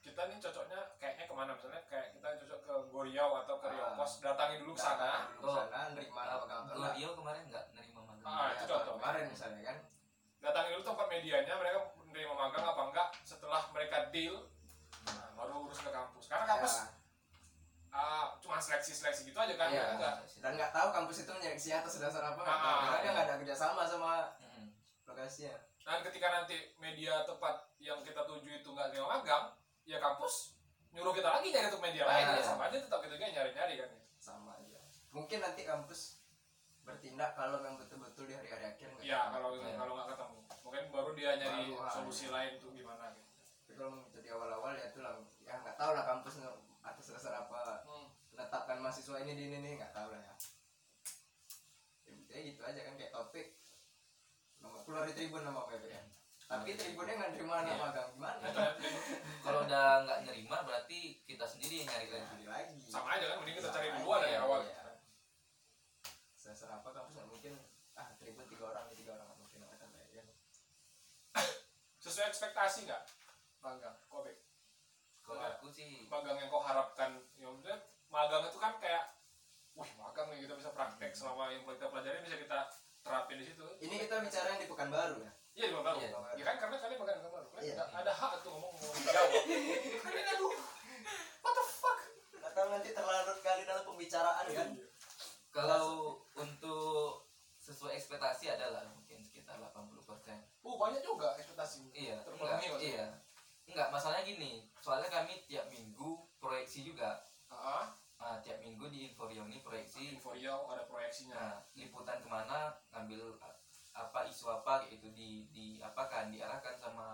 [0.00, 1.50] kita nih cocoknya kayaknya ke mana?
[1.58, 3.94] Misalnya kayak kita cocok ke Goriau atau ke Rio Ah.
[3.98, 5.34] Pos datangi dulu ke sana.
[5.42, 5.58] Oh.
[5.66, 6.22] sana nerima
[6.94, 8.26] Rio kemarin nggak nerima magang?
[8.26, 8.94] Ah, itu contoh.
[9.02, 9.76] kemarin misalnya kan.
[10.38, 14.46] Datangi dulu tempat medianya mereka menerima magang apa enggak setelah mereka deal
[15.10, 16.24] nah, baru urus ke kampus.
[16.30, 16.74] Karena kampus
[17.96, 19.96] Ya, ah, cuma seleksi seleksi gitu aja kan Iya.
[19.96, 22.52] enggak dan nggak tahu kampus itu menyeleksi atas dasar apa Ah, tahu.
[22.52, 23.00] karena iya.
[23.00, 24.68] dia nggak ada kerjasama sama Mm-mm.
[25.06, 30.60] lokasinya dan ketika nanti media tempat yang kita tuju itu nggak terima magang ya kampus
[30.90, 32.36] nyuruh kita lagi nyari untuk media lain Ah.
[32.36, 34.76] ya sama aja tetap kita nyari nyari kan sama aja
[35.10, 36.20] mungkin nanti kampus
[36.82, 39.32] bertindak kalau memang betul-betul di hari-hari akhir nggak Iya, ketemu.
[39.32, 39.72] kalau Iya.
[39.74, 43.24] kalau nggak ketemu, mungkin baru dia nyari Baru, ah, solusi lain tuh gimana gitu.
[43.72, 47.34] kalau itu di awal-awal ya itu lah ya nggak tahu lah kampus nge- atas dasar
[47.36, 47.82] apa
[48.86, 50.34] mahasiswa ini di ini nih nggak tahu lah ya
[52.06, 53.46] ya intinya gitu aja kan kayak topik
[54.58, 56.06] nama keluar di tribun nama PBN
[56.46, 57.82] tapi tribunnya nggak terima anak Iya.
[57.82, 58.72] magang gimana kan
[59.42, 63.36] kalau udah nggak nerima berarti kita sendiri yang nyari lagi Jadi lagi sama aja kan,
[63.42, 64.60] mending kita cari duluan dari awal.
[64.62, 64.78] iya.
[66.38, 67.52] dasar apa kampus nggak mungkin
[67.92, 70.22] ah tribun tiga orang tiga orang nggak mungkin akan ya
[71.98, 73.02] Sesuai ekspektasi nggak?
[73.58, 74.38] Magang, kobe.
[75.26, 75.58] kalau Iya.
[75.58, 77.74] aku sih Magang yang kau harapkan, ya udah
[78.16, 79.04] magang itu kan kayak,
[79.74, 82.58] wih magang nih kita bisa praktek selama yang kita pelajari bisa kita
[83.04, 83.64] terapin di situ.
[83.78, 85.98] ini kita bicara yang di pekanbaru ya Iya di Pekanbaru.
[85.98, 87.48] Iya, Ya kan karena kalian magang di Pekanbaru.
[87.50, 87.84] Kalian Iya.
[87.90, 89.28] ada hak tuh ngomong ngomong di Jawa.
[90.04, 90.52] Kalian aduh,
[91.40, 91.98] what the fuck?
[92.56, 94.68] tahu nanti terlarut kali dalam pembicaraan kan
[95.50, 95.84] kalau
[96.32, 101.92] untuk sesuai ekspektasi adalah mungkin sekitar 80 persen Oh banyak juga ekspektasi.
[101.92, 102.80] iya enggak, Terpenuhi maksudnya.
[102.82, 103.06] iya
[103.66, 107.92] enggak masalahnya gini soalnya kami tiap minggu proyeksi juga Ah,
[108.26, 111.38] Ah, tiap minggu di Inforio ini proyeksi info Riau ada proyeksinya.
[111.38, 113.38] nah liputan ke mana ngambil
[113.94, 117.06] apa isu apa gitu di di apa kan diarahkan sama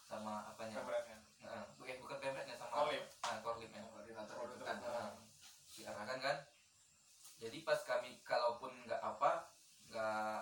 [0.00, 1.20] sama apanya Pemretnya.
[1.38, 3.04] nah, bukan bukan pemretnya sama Korlip.
[3.20, 5.12] ah korlipnya koordinator liputan Nah,
[5.68, 6.36] diarahkan kan
[7.36, 9.52] jadi pas kami kalaupun nggak apa
[9.86, 10.38] nggak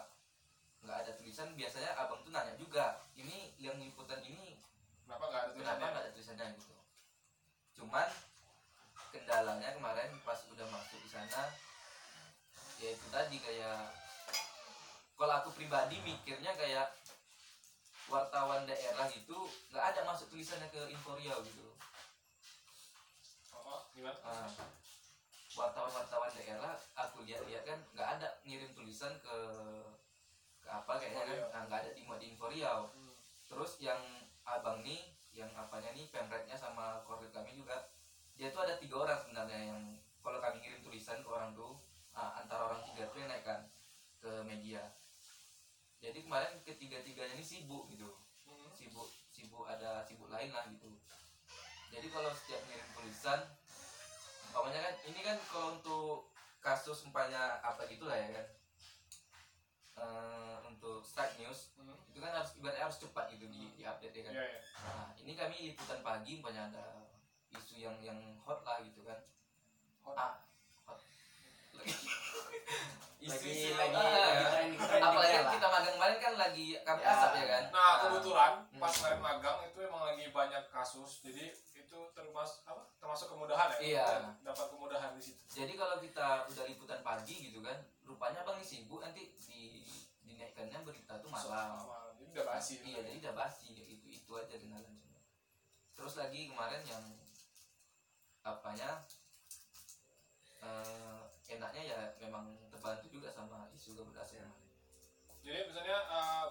[0.81, 4.55] nggak ada tulisan biasanya abang tuh nanya juga ini yang liputan ini
[5.03, 5.89] Kenapa nggak ada kenapa tulisannya?
[5.91, 6.75] nggak ada tulisannya gitu
[7.75, 8.09] cuman
[9.15, 11.55] kendalanya kemarin pas udah masuk di sana
[12.83, 13.95] ya itu tadi kayak
[15.15, 16.91] kalau aku pribadi mikirnya kayak
[18.11, 21.71] wartawan daerah gitu nggak ada masuk tulisannya ke Info Riau gitu.
[23.55, 24.19] Oh, gimana?
[24.21, 24.51] Ah,
[25.55, 29.37] wartawan-wartawan daerah aku lihat-lihat kan nggak ada ngirim tulisan ke
[30.61, 31.39] ke apa kayaknya kan?
[31.55, 33.15] Nah, nggak ada di di Info Riau Hmm.
[33.49, 34.03] terus yang
[34.45, 37.94] abang nih yang apanya nih pemretnya sama korwit kami juga
[38.35, 39.81] dia tuh ada tiga orang sebenarnya yang
[40.19, 41.79] kalau kami ngirim tulisan ke orang tuh
[42.13, 43.61] ah, antara orang tiga tuh yang naik kan
[44.19, 44.83] ke media
[45.99, 48.11] jadi kemarin ketiga-tiganya ini sibuk gitu
[48.45, 48.69] Hmm.
[48.71, 50.93] sibuk sibuk ada sibuk lain lah gitu
[51.89, 53.41] jadi kalau setiap ngirim tulisan
[54.47, 56.29] umpamanya kan ini kan kalau untuk
[56.61, 58.47] kasus umpamanya apa gitulah ya kan
[59.95, 61.95] Eh, untuk start news Hmm.
[62.11, 64.61] itu kan harus ibaratnya harus cepat gitu di, di update ya kan Iya, iya.
[64.83, 66.85] nah ini kami liputan pagi umpamanya ada
[67.57, 69.19] isu yang yang hot lah gitu kan
[70.03, 70.17] Hot.
[70.17, 70.33] ah
[70.85, 70.99] hot
[71.73, 71.95] lagi
[73.25, 77.11] lagi ah, lagi trending apalagi kan kita magang kemarin kan lagi kami Ya.
[77.11, 78.81] asap ya kan Nah, kebetulan Hmm.
[78.81, 81.23] pas kalian magang itu emang lagi banyak kasus.
[81.23, 82.83] Jadi itu termasuk apa?
[82.99, 83.79] Termasuk kemudahan ya?
[83.81, 84.07] Iya.
[84.43, 85.41] Dapat kemudahan di situ.
[85.49, 89.87] jadi kalau kita udah liputan pagi gitu kan rupanya bang sibuk nanti di
[90.21, 92.13] dinaikkannya berita tuh malam Malam.
[92.15, 92.73] Jadi udah basi.
[92.83, 95.21] iya jadi udah basi kayak gitu itu aja kenalan semua
[95.95, 97.05] terus lagi kemarin yang
[98.45, 99.09] apanya
[100.61, 104.53] eh, enaknya ya memang terbantu juga sama isu keberhasilan
[105.45, 106.47] Jadi misalnya eh,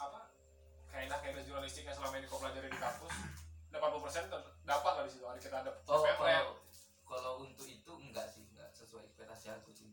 [0.00, 0.32] apa?
[0.88, 3.12] Kaidah kaidah jurnalistik yang selama ini kau pelajari di kampus
[3.68, 5.24] 80% ter- dapat lah di situ.
[5.28, 6.56] Ada kita ada oh kalau
[7.04, 9.92] kalau untuk itu enggak sih enggak sesuai ekspektasi aku sih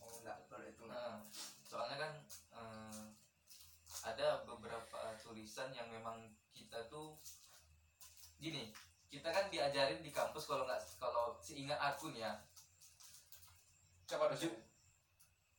[0.00, 1.20] oh enggak kalau itu Nah,
[1.64, 2.12] soalnya kan
[2.56, 3.04] eh,
[4.04, 7.16] ada beberapa tulisan yang memang kita tuh
[8.40, 8.72] gini
[9.14, 12.34] kita kan diajarin di kampus kalau nggak kalau seingat aku nih ya.
[14.10, 14.58] Siapa sini?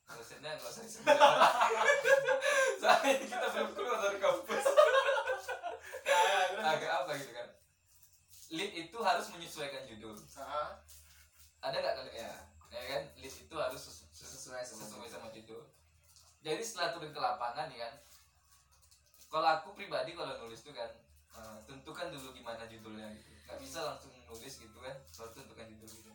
[0.06, 1.08] dosennya nggak usah disebut.
[2.84, 4.66] Soalnya kita belum keluar dari kampus.
[6.62, 7.50] Agak apa gitu kan.
[8.54, 10.14] Lead itu harus menyesuaikan judul.
[11.64, 12.32] Ada nggak kalian ya
[12.76, 13.04] ya kan?
[13.18, 15.64] Lead itu harus sesu- sesu- sesuai sama sesuai sama judul.
[16.46, 17.94] Jadi setelah turun ke lapangan nih kan
[19.32, 20.92] kalau aku pribadi kalau nulis tuh kan
[21.34, 25.90] eh, tentukan dulu gimana judulnya gitu nggak bisa langsung nulis gitu kan baru tentukan judul
[25.90, 26.14] gitu.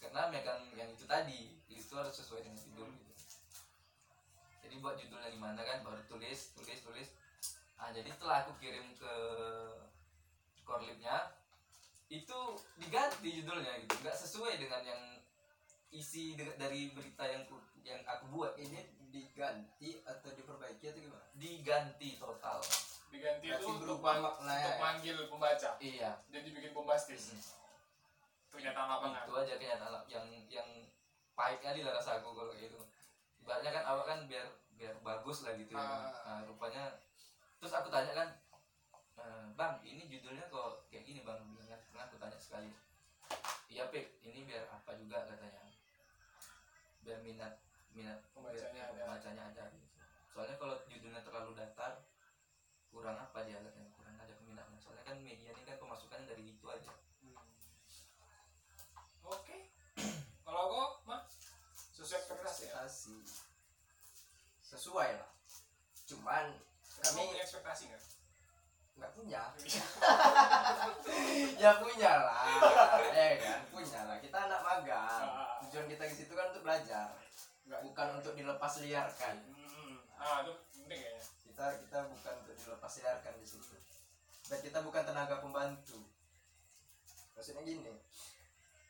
[0.00, 3.12] Karena megang yang itu tadi itu harus sesuai dengan judul gitu.
[4.66, 7.08] Jadi buat judulnya gimana kan baru tulis tulis tulis.
[7.80, 9.14] Ah jadi setelah aku kirim ke
[10.66, 11.32] korlipnya
[12.10, 12.38] itu
[12.78, 13.94] diganti judulnya gitu.
[14.02, 15.02] Nggak sesuai dengan yang
[15.90, 18.54] isi dari berita yang ku- yang aku buat.
[18.58, 18.78] Ini
[19.10, 21.26] diganti atau diperbaiki atau gimana?
[21.34, 22.62] Diganti total
[23.10, 24.78] diganti itu untuk, mang- makna untuk ya.
[24.78, 25.70] manggil pembaca.
[25.78, 26.10] Iya.
[26.30, 27.54] Jadi bikin bombastis.
[28.50, 29.22] Pernyataan lapangan.
[29.26, 30.68] Itu aja kenyataan yang yang
[31.34, 32.78] pahit kali lah aku kalau gitu.
[33.42, 35.74] Ibaratnya kan awak kan biar biar bagus lah gitu.
[35.74, 36.10] Ya Ah.
[36.26, 36.98] Nah, rupanya
[37.58, 38.28] terus aku tanya kan
[39.20, 41.36] "Eh, bang ini judulnya kok kayak gini bang?
[41.44, 42.70] Bilang kan pernah aku tanya sekali.
[43.68, 45.62] Iya pik ini biar apa juga katanya.
[47.00, 47.54] Biar minat
[47.90, 49.02] minat Pembacanya biar ada.
[49.02, 49.86] pembacanya ada gitu.
[50.30, 51.92] soalnya kalau judulnya terlalu datar
[53.00, 54.76] kurang apa dia katanya kurang ada peminatnya.
[54.76, 56.92] Soalnya kan media ini kan pemasukannya dari itu aja.
[57.24, 57.32] Hmm.
[59.24, 59.56] oke.
[60.44, 61.24] Kalau kok mah
[61.96, 62.84] sesuai ekspektasi ya?
[62.84, 63.16] Ekspektasi.
[64.60, 65.32] Sesuai lah.
[66.04, 66.44] Cuman
[67.00, 68.04] Kami- punya ekspektasi nggak?
[69.00, 69.42] Nggak punya.
[71.60, 72.44] Ya punya lah.
[73.16, 73.60] Eh kan?
[73.72, 74.16] Punya lah.
[74.20, 75.24] Kita anak magang.
[75.24, 75.56] Ah.
[75.64, 77.16] tujuan kita ke situ kan untuk belajar.
[77.64, 79.40] Bukan untuk dilepas liarkan.
[79.56, 79.96] Hmm.
[80.20, 81.24] ah itu penting kayaknya
[81.60, 83.76] kita kita bukan untuk dilepas liarkan di situ.
[84.48, 86.00] Dan kita bukan tenaga pembantu.
[87.36, 87.92] Maksudnya gini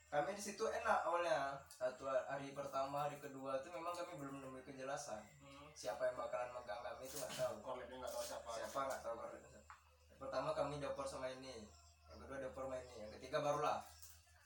[0.07, 1.59] kami di situ enak awalnya.
[1.67, 5.19] Satu hari pertama hari kedua itu memang kami belum menemui kejelasan.
[5.43, 5.67] Hmm.
[5.75, 7.55] siapa yang bakalan megang kami itu nggak tahu.
[7.59, 8.51] Korlipnya nggak tahu siapa.
[8.55, 11.67] Siapa nggak tahu yang pertama kami dapur sama ini
[12.07, 13.83] yang kedua dapur sama ini yang ketiga barulah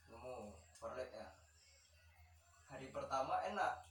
[0.08, 1.28] nemu korlet ya.
[2.72, 3.84] Hari pertama enak.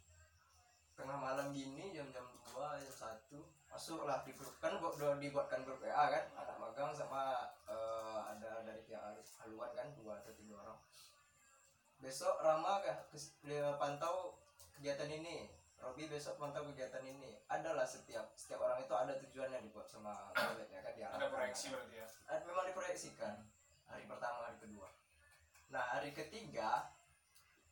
[0.97, 4.53] Tengah malam gini jam-jam 2 jam satu masuklah di grup.
[4.61, 6.23] Kan udah dibuatkan grup WA kan?
[6.37, 9.87] Anak magang sama eh, ada dari pihak halu- haluan kan?
[9.97, 10.77] Dua atau tiga orang.
[11.97, 12.83] Besok Rama
[13.41, 14.37] dia pantau
[14.77, 15.49] kegiatan ini.
[15.83, 17.35] Robi besok pantau kegiatan ini.
[17.51, 20.93] Adalah setiap setiap orang itu ada tujuannya dibuat sama korlet ya kan?
[20.93, 22.07] Ada diarahkan proyeksi berarti ya?
[22.29, 23.35] Ada memang diproyeksikan.
[23.91, 24.87] Hari pertama hari kedua.
[25.73, 26.93] Nah hari ketiga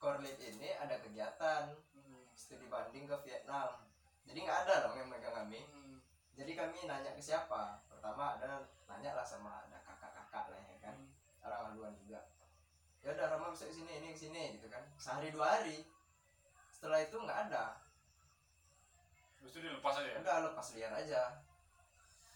[0.02, 1.72] korlit ini ada kegiatan.
[1.96, 2.24] Hmm.
[2.36, 3.86] studi banding ke Vietnam.
[4.28, 5.62] Jadi nggak ada dong yang megang kami.
[5.68, 5.91] Hmm.
[6.36, 7.84] Jadi kami nanya ke siapa?
[7.92, 10.96] Pertama ada nanya lah sama ada kakak-kakak lah ya kan?
[11.44, 12.24] Orang haluan juga.
[13.02, 14.86] Ya udah Rama bisa ke sini ini ke sini gitu kan.
[14.96, 15.84] Sehari dua hari.
[16.72, 17.82] Setelah itu nggak ada.
[19.42, 20.18] Terus itu dilepas aja ya?
[20.22, 21.22] Udah lepas liar aja.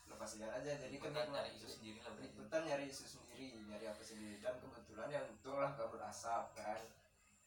[0.09, 0.71] Lepas liar aja.
[0.75, 2.33] Jadi kami Bukan nyari isu sendiri lah berarti.
[2.33, 4.41] ikutan nyari isu sendiri nyari apa sendiri.
[4.41, 6.81] Dan kebetulan ya untunglah kabut asap kan.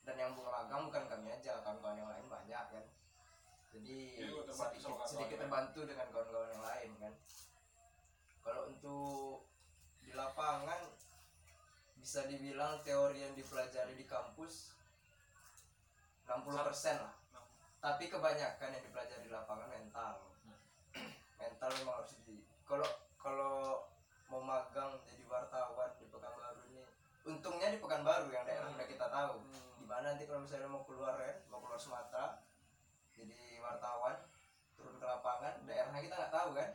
[0.07, 2.85] Dan yang magang bukan kami aja kawan-kawan yang lain banyak kan
[3.69, 3.99] jadi
[4.49, 7.15] terbantu sedikit, sedikit terbantu dengan kawan-kawan yang lain kan.
[8.41, 9.45] Kalau untuk
[10.01, 10.81] di lapangan
[12.01, 14.73] bisa dibilang teori yang dipelajari di kampus
[16.25, 17.13] 60% lah.
[17.79, 20.25] Tapi kebanyakan yang dipelajari di lapangan mental.
[21.37, 22.89] Mental memang harus di kalau
[23.21, 23.85] kalau
[24.29, 26.85] mau magang jadi wartawan di Pekanbaru ini
[27.29, 29.41] untungnya di Pekanbaru yang daerah udah kita tahu.
[29.41, 29.67] Hmm.
[29.85, 32.37] gimana nanti kalau misalnya mau keluar ya mau keluar Sumatera
[33.69, 34.17] wartawan
[34.73, 36.71] turun ke lapangan daerahnya kita nggak tahu kan.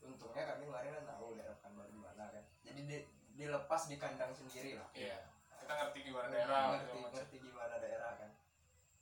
[0.00, 2.44] Untungnya kami kemarin kan tahu daerah Pekanbaru di mana kan.
[2.60, 4.88] Jadi di- dilepas di kandang sendiri lah.
[4.92, 5.18] Iya.
[5.58, 8.30] Kita ngerti gimana daerah ngerti gitu, ngerti gimana daerah kan.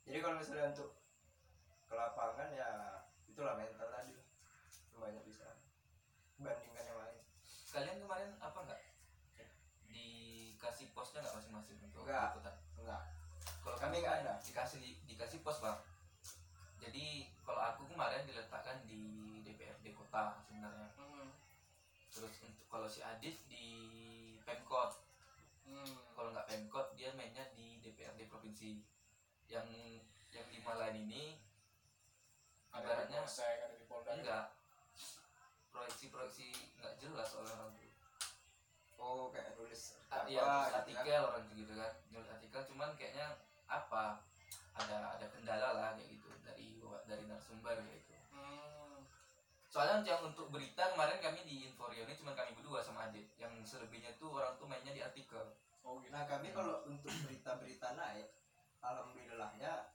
[0.03, 0.89] Jadi kalau misalnya untuk
[1.85, 2.69] ke lapangan ya
[3.27, 4.15] itulah mental tadi.
[4.95, 5.47] Banyak bisa
[6.39, 7.17] bandingkan yang lain.
[7.67, 8.79] Kalian kemarin apa enggak
[9.85, 12.39] dikasih posnya nggak masing-masing untuk Enggak.
[12.79, 13.01] enggak
[13.61, 14.33] kalau Kami nggak kan ada.
[14.41, 15.77] dikasih dikasih pos bang
[16.93, 20.93] jadi kalau aku kemarin diletakkan di DPRD kota sebenarnya.
[20.93, 21.33] Hmm.
[22.13, 23.65] terus untuk kalau si Adit di
[24.45, 25.01] Pemkot.
[25.65, 25.89] Hmm.
[26.13, 28.77] kalau nggak Pemkot dia mainnya di DPRD provinsi.
[29.49, 29.65] Yang
[30.37, 34.53] yang lima lain ini di ibaratnya di enggak.
[35.73, 37.89] Proyeksi-proyeksi nggak jelas oleh orang tuh
[39.01, 41.93] oh kayak nulis Ah, apa gitu artikel orang gitu kan.
[42.13, 43.33] Nulis artikel cuman kayaknya
[47.61, 48.13] kayak gitu.
[48.31, 49.05] Hmm.
[49.67, 53.25] soalnya yang untuk berita kemarin kami di Inforio ini cuma kami berdua sama Adit.
[53.35, 55.53] Yang selebihnya tuh orang tuh mainnya di artikel.
[55.81, 56.09] Oh gitu.
[56.09, 58.29] Nah kami kalau untuk berita-berita naik
[58.79, 59.89] alhamdulillahnya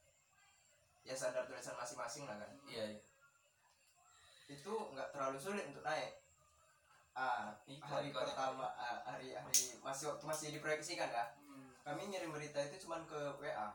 [1.03, 2.51] ya sadar tulisan masing-masing lah kan.
[2.67, 3.01] Iya iya.
[4.49, 6.19] Itu nggak terlalu sulit untuk naik.
[7.13, 11.75] Ah Iklan- hari pertama ah, hari hari masih waktu masih diproyeksikan ya Hmm.
[11.83, 13.69] kami ngirim berita itu cuman ke WA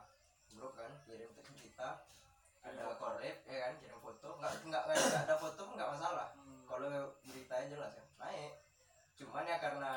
[0.48, 2.08] grup kan kirim berita
[2.64, 4.28] ada korep ya kan kirim foto.
[4.40, 6.28] Nggak nggak nggak ada foto pun nggak masalah.
[6.34, 6.64] Hmm.
[6.64, 6.90] kalau
[7.22, 8.52] beritanya jelas ya naik.
[9.14, 9.92] Cuman ya karena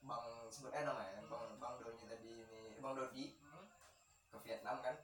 [0.00, 3.66] bang sebut eh namanya bang bang Doni tadi ini bang Dodi Hmm.
[4.32, 4.96] ke Vietnam kan.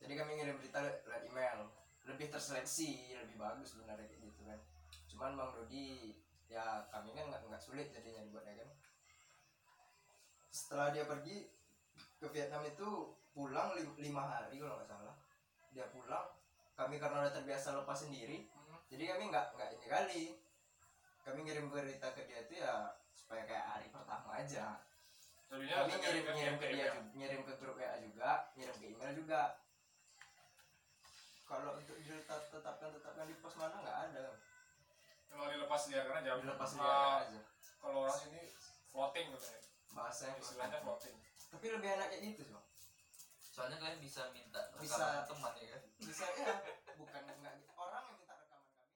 [0.00, 1.58] Jadi kami ngirim berita le- lewat email.
[2.06, 4.60] Lebih terseleksi lebih bagus sebenarnya kayak gitu kan.
[5.10, 6.14] Cuman bang Dodi
[6.46, 8.70] ya kami kan nggak nggak sulit jadinya dibuatnya kan.
[10.50, 11.50] Setelah dia pergi
[12.16, 12.88] ke Vietnam itu
[13.30, 15.14] pulang lim- lima hari kalau nggak salah
[15.70, 16.26] dia pulang
[16.72, 18.78] kami karena udah terbiasa lepas sendiri Hmm.
[18.88, 20.22] jadi kami nggak nggak ini kali
[21.20, 22.74] kami ngirim berita ke dia itu ya
[23.12, 24.78] supaya kayak hari pertama aja
[25.46, 29.12] Jadinya kami ngirim ngirim ke dia juga, ngirim ke grup WA juga ngirim ke email
[29.12, 29.40] juga
[31.44, 32.62] kalau untuk ditetapkan
[32.92, 34.26] tetapkan di pos mana nggak ada
[35.30, 36.32] Emang dilepas liarkan aja.
[36.36, 36.90] dilepas Ah, dia
[37.24, 37.40] aja
[37.76, 38.42] Kalau orang sini
[38.84, 39.60] floating katanya.
[39.90, 41.16] bahasanya Istilahnya floating.
[41.48, 42.66] tapi lebih enak kayak gitu sih Bang.
[43.50, 45.26] Soalnya kalian bisa minta Bisa.
[45.26, 45.82] teman ya kan?
[45.98, 46.54] Bisa ya.
[46.94, 48.94] Bukan nggak orang yang minta rekaman kami.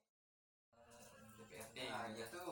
[0.78, 2.26] Hmm, DPRD nah gitu ya.
[2.30, 2.46] itu.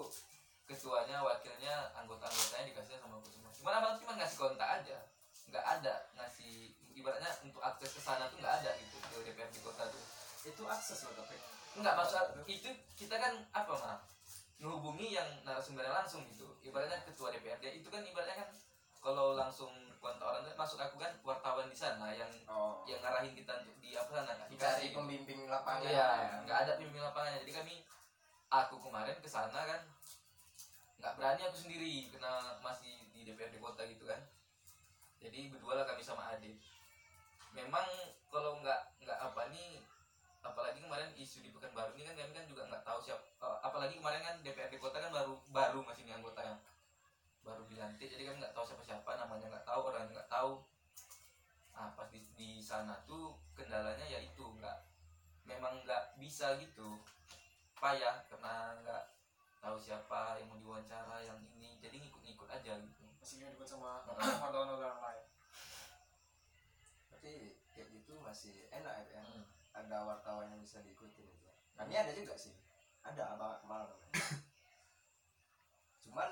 [0.62, 3.50] Ketuanya wakilnya anggota-anggotanya dikasih sama aku semua.
[3.54, 4.98] Cuman abang cuma ngasih kontak aja.
[5.46, 9.86] Nggak ada ngasih ibaratnya untuk akses ke sana tuh nggak ada gitu ke DPRD kota
[9.86, 10.04] tuh.
[10.42, 11.38] Itu akses loh tapi.
[11.78, 13.98] Nggak maksud itu kita kan apa mah
[14.62, 16.46] menghubungi yang narasumbernya langsung gitu.
[16.62, 18.48] Ibaratnya ketua DPRD itu kan ibaratnya kan
[19.02, 19.70] kalau langsung
[20.02, 24.10] tuh, masuk aku kan wartawan di sana yang oh yang ngarahin kita untuk di apa
[24.10, 26.36] sana dikasih dikasih pembimbing lapangan Iya, ya.
[26.46, 27.42] nggak ada pemimpin lapangannya.
[27.42, 27.74] Jadi kami,
[28.50, 29.80] aku kemarin ke sana kan,
[30.98, 34.20] nggak berani aku sendiri karena masih di DPRD kota gitu kan.
[35.22, 36.58] Jadi berdua lah kami sama Adit.
[37.54, 37.86] Memang
[38.30, 39.82] kalau nggak nggak apa nih,
[40.42, 43.22] apalagi kemarin isu di Pekanbaru ini kan kami kan juga nggak tahu siapa.
[43.22, 46.58] eh, apalagi kemarin kan DPRD kota kan baru baru masih ini anggota yang
[47.42, 50.52] baru dilantik, jadi kami nggak tahu siapa siapa namanya nggak tahu orangnya nggak tahu.
[51.72, 54.78] Nah, pas di, di sana tuh kendalanya ya itu nggak
[55.42, 57.02] memang nggak bisa gitu
[57.74, 59.02] payah karena nggak
[59.58, 64.98] tahu siapa yang mau diwawancara yang ini jadi ngikut-ngikut aja gitu Masih ikut sama wartawan-wartawan
[65.02, 65.26] lain.
[67.10, 69.46] tapi kayak gitu masih enak ya Hmm.
[69.72, 71.50] ada wartawan yang bisa diikutin gitu.
[71.74, 72.54] kami ada juga sih
[73.02, 73.86] ada abang namanya
[76.02, 76.30] cuman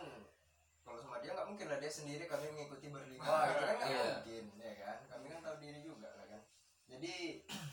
[0.91, 4.03] kalau sama dia nggak mungkin lah dia sendiri kami mengikuti berlima gitu kan nggak Iya.
[4.19, 4.97] mungkin ya kan?
[5.07, 6.43] Kami kan tahu diri juga lah kan.
[6.91, 7.15] Jadi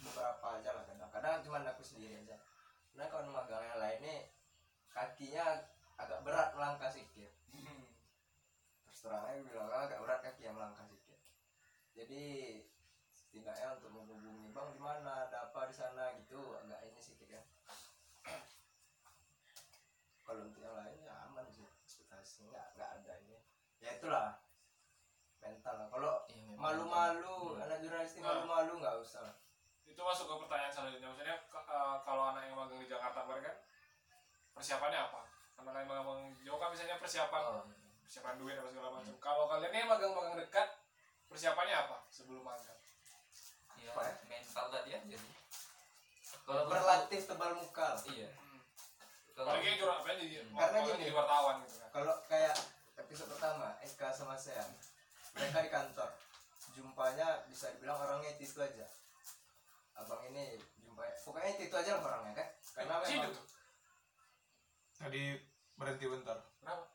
[0.06, 2.38] beberapa aja lah kadang kadang cuman aku sendiri aja.
[2.93, 4.30] Nah kalau magang yang lainnya
[4.93, 5.65] kakinya
[5.97, 7.34] agak berat melangkah sedikit
[8.86, 11.17] terus terang aja bilang "Ah, agak berat kaki yang melangkah sedikit
[11.93, 12.21] jadi
[13.10, 15.25] setidaknya untuk menghubungi bang di mana?
[15.25, 16.13] Ada apa di sana?
[16.17, 17.41] Gitu agak ini sedikit ya
[20.21, 23.38] kalau untuk yang lain ya aman sih ekspektasi nggak nggak ada ini
[23.80, 24.39] ya itulah
[25.37, 26.57] mental lah kalau Iya, memang.
[26.57, 27.63] malu-malu Hmm.
[27.67, 28.39] anak jurnalistik Nah.
[28.39, 29.35] malu-malu nggak usah
[29.83, 31.09] Itu masuk ke pertanyaan selanjutnya.
[31.09, 33.55] Maksudnya eh, kalau anak yang magang di Jakarta kemarin kan
[34.53, 35.21] persiapannya apa?
[35.51, 37.65] Sama yang magang di Jawa kan misalnya persiapan oh,
[37.99, 39.13] persiapan duit apa segala macam.
[39.17, 40.67] Kalau kalian yang magang-magang dekat
[41.27, 42.77] persiapannya apa sebelum magang?
[43.75, 44.13] iya Apa ya?
[44.27, 45.33] mental tadi aja sih
[46.43, 48.60] kalau berlatih tebal muka iya Hmm.
[49.33, 50.55] kalau Apalagi yang jurnal apa jadi Hmm.
[50.55, 50.97] Karena gini.
[50.99, 51.89] jadi wartawan gitu kan.
[51.91, 52.55] kalau kayak
[53.08, 54.67] episode pertama Eka sama saya
[55.31, 56.12] mereka di kantor
[56.75, 58.85] jumpanya bisa dibilang orangnya itu, itu aja
[59.97, 62.47] abang ini jumpa pokoknya itu, itu aja lah orangnya kan
[62.77, 63.33] karena memang.
[64.97, 65.21] Tadi
[65.77, 66.37] berhenti bentar.
[66.62, 66.85] Kenapa?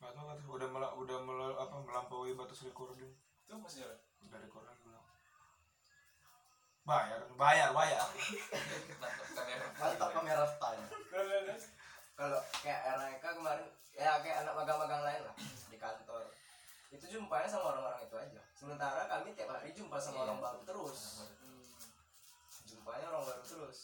[0.00, 3.12] Gak tau kata udah mela, udah mela, apa melampaui batas recording.
[3.48, 4.00] Itu masih jalan.
[4.28, 5.04] Udah recording bilang.
[6.84, 8.08] Bayar, bayar, bayar.
[9.00, 10.84] nangkep kamera mantap kamera style
[12.12, 12.80] kalau kayak
[13.18, 13.68] Eka kemarin
[14.02, 15.34] ya kayak anak magang-magang lain lah
[15.66, 16.22] di kantor.
[16.90, 18.42] Itu jumpanya sama orang-orang itu aja.
[18.52, 20.24] Sementara kami tiap hari jumpa sama Iya.
[20.24, 21.00] orang baru terus.
[21.38, 21.64] Hmm.
[22.64, 23.78] jumpanya orang baru terus.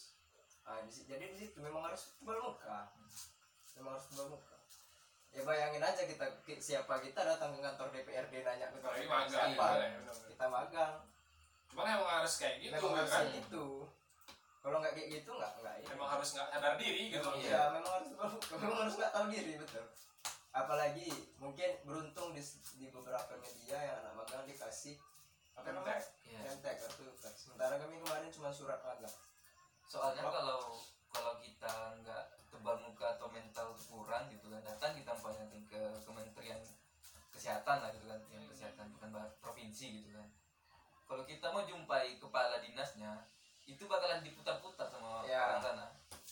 [0.61, 2.93] Nah, di, jadi di situ memang harus tebal muka.
[3.73, 4.55] Memang harus tebal muka.
[5.29, 9.29] Ya bayangin aja kita ki- siapa kita datang ke kantor DPRD nanya ke kantor magang
[9.53, 9.65] siapa?
[9.77, 9.87] ya,
[10.27, 10.93] kita magang.
[11.69, 13.21] Cuman emang harus kayak gitu memang harus kan.
[13.23, 13.65] kayak gitu.
[14.59, 15.87] Kalau nggak kayak gitu nggak nggak ini.
[15.91, 17.21] Emang harus nggak sadar diri gitu.
[17.23, 17.49] Memang- Iya.
[17.51, 18.09] ya memang harus
[18.51, 19.85] memang harus nggak tahu diri betul
[20.59, 21.07] apalagi
[21.39, 22.43] mungkin beruntung di,
[22.75, 24.99] di beberapa media yang anak magang dikasih
[25.55, 26.03] apa namanya?
[26.27, 26.39] Iya.
[26.43, 27.03] Nemtek kartu
[27.35, 29.15] sementara kami kemarin cuma surat magang.
[29.87, 30.79] Soalnya kalau
[31.09, 36.61] kalau kita nggak tebal muka atau mental kurang gitu kan datang kita tanyakan ke kementerian
[37.33, 40.27] kesehatan lah gitu kan yang kesehatan bukan provinsi gitu kan.
[41.09, 43.25] Kalau kita mau jumpai kepala dinasnya
[43.65, 45.55] itu bakalan diputar-putar sama Ya.
[45.57, 45.85] orang sana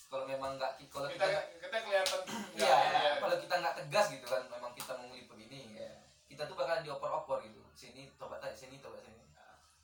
[0.08, 2.20] kalau memang nggak kalau kita kita kita kelihatan
[2.56, 3.12] iya iya.
[3.20, 5.92] kalau kita nggak tegas gitu kan memang kita mau ngeliput ini Iya.
[6.32, 7.60] kita tuh bakalan dioper-oper gitu.
[7.76, 9.20] Sini tobat tadi sini tobat sini.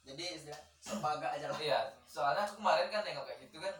[0.03, 1.59] Jadi istilah sebaga aja lah.
[1.59, 3.75] Iya soalnya aku kemarin kan nengok kayak gitu kan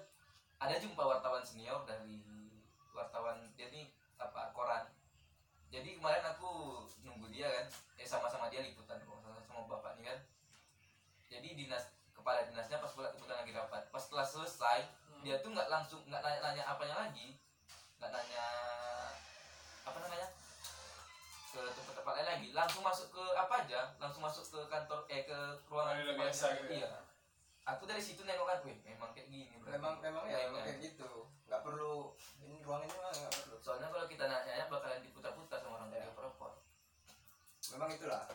[0.59, 2.23] ada jumpa wartawan senior dari
[2.91, 3.87] wartawan dia nih
[4.19, 4.87] apa koran.
[5.71, 7.65] Jadi kemarin aku nunggu dia kan
[7.99, 10.19] eh sama-sama dia liputan kok sama sama bapak nih kan.
[11.31, 13.83] Jadi dinas kepala dinasnya pas pula kebetulan lagi rapat.
[13.91, 14.79] Pas setelah selesai
[15.24, 17.39] dia tuh nggak langsung nggak nanya-nanya apanya lagi.
[17.97, 18.45] Nggak nanya
[19.88, 20.28] apa namanya?
[21.55, 22.47] Ke tempat-tempat lain lagi.
[22.51, 23.82] Langsung masuk ke apa aja?
[23.97, 25.39] Langsung masuk ke kantor eh ke
[25.71, 26.80] ruangan kepala biasa gitu ya?
[26.84, 26.91] iya.
[27.63, 29.80] Aku dari situ nengok kan wih memang kayak gini berarti.
[29.80, 30.67] memang memang ya Lainnya.
[30.67, 31.32] kayak gitu.
[31.47, 32.11] Nggak perlu
[32.43, 33.55] ini ruang ini mah nggak perlu.
[33.63, 36.59] Soalnya kalau kita nanya bakalan diputar-putar sama orang dari oper-oper
[37.71, 38.28] memang itulah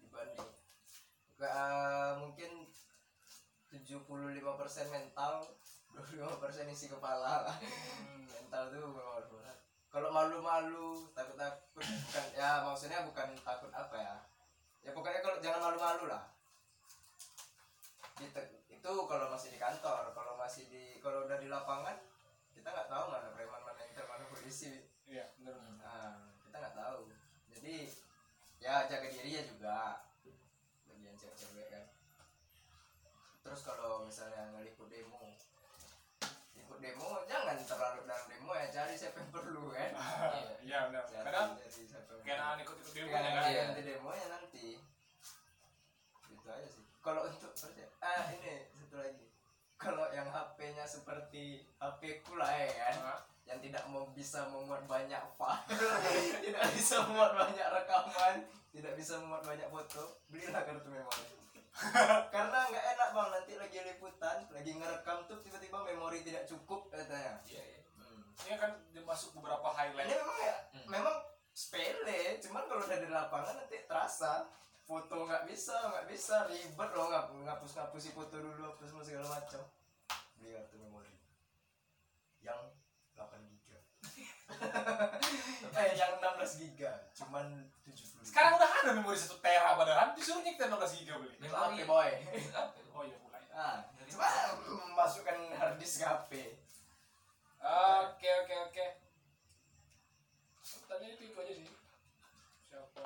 [0.00, 0.50] dibanding.
[1.40, 2.50] Eh, mungkin
[3.72, 5.46] 75% mental
[5.94, 7.46] 25% isi kepala?
[8.30, 9.58] Mental tuh memang berat.
[9.90, 14.14] Kalau malu-malu takut-takut bukan ya maksudnya bukan takut apa ya?
[14.86, 16.30] Ya pokoknya kalau jangan malu-malu lah.
[18.16, 18.30] Di-
[18.70, 22.00] itu kalau masih di kantor kalau masih di kalau udah di lapangan
[22.56, 24.88] kita nggak tahu mana preman mana intel mana polisi.
[25.04, 26.16] Iya benar Nah,
[26.46, 27.10] kita nggak tahu.
[27.50, 27.74] Jadi
[28.62, 30.06] ya jaga diri ya juga.
[30.86, 31.84] Bagian cewek-cewek kan.
[33.40, 35.34] Terus kalau misalnya ngeliput demo,
[36.80, 39.90] demo jangan terlalu dalam demo ya cari siapa yang perlu kan.
[40.66, 41.48] iya benar kadang
[42.58, 43.62] ikut ikut demo kan Iya.
[43.70, 44.66] nanti demonya nanti.
[46.26, 46.84] Itu aja sih.
[47.00, 49.26] Kalau untuk percaya, ah ini satu lagi.
[49.80, 55.18] Kalau yang HP-nya seperti HP ku lah ya kan yang tidak mau bisa memuat banyak
[55.34, 55.66] file
[56.46, 58.34] tidak bisa memuat banyak rekaman
[58.70, 61.34] tidak bisa memuat banyak foto belilah kartu memori
[62.34, 63.28] karena nggak enak bang.
[63.32, 67.80] Nanti lagi liputan lagi ngerekam tuh tiba-tiba memori tidak cukup katanya iya iya.
[68.40, 70.86] Ini kan dia masuk beberapa ini highlight memang ya Hmm.
[70.86, 71.16] memang
[71.50, 72.38] sepele.
[72.40, 74.48] Cuman kalau udah di lapangan nanti terasa.
[74.86, 76.46] Foto nggak bisa nggak bisa.
[76.46, 79.62] Ribet loh ngap ngapus ngapusi foto dulu hapus semua segala macam.
[80.34, 81.14] Beli kartu memori.
[82.40, 82.74] Yang
[83.14, 83.78] 8 giga.
[85.78, 87.06] Eh yang 16 giga.
[87.14, 87.79] Cuman 70 sekarang udah
[88.80, 90.12] ada memori satu tera padahal?
[90.16, 91.34] Disuruh nyekter 16 giga beli.
[91.40, 91.84] Iya.
[91.84, 92.10] boy.
[92.96, 93.42] Oh iya mulai.
[93.52, 93.78] Ah
[94.10, 94.26] coba
[94.98, 96.58] masukkan hard disk HP
[97.60, 98.86] oke oke oke.
[100.88, 101.68] Tadi itu itu aja sih.
[102.66, 103.04] Siapa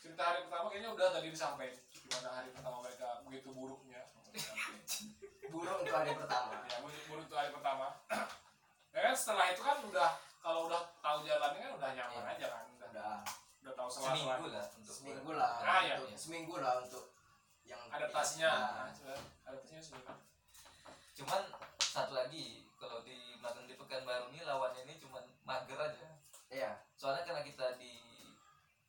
[0.00, 1.78] cerita hari pertama kayaknya udah tadi disampaikan.
[1.90, 4.02] Gimana hari pertama mereka begitu buruknya?
[5.50, 6.52] Burung untuk hari pertama.
[6.68, 7.86] Ya buruk buruk itu hari pertama.
[8.90, 12.32] Ya kan setelah itu kan udah kalau udah tahu jalannya kan udah nyaman Iya.
[12.34, 13.14] aja kan udah
[13.60, 15.94] udah tahu seminggu selalu lah untuk seminggu lah Ah, iya.
[16.00, 17.04] untuk, seminggu lah untuk
[17.68, 18.50] yang adaptasinya.
[18.50, 18.90] Nah,
[19.46, 20.12] adaptasinya seminggu
[21.20, 21.42] cuman
[21.78, 26.08] satu lagi kalau di magang di pekanbaru ini lawannya ini cuman mager aja.
[26.48, 26.80] Iya.
[26.96, 27.92] Soalnya karena kita di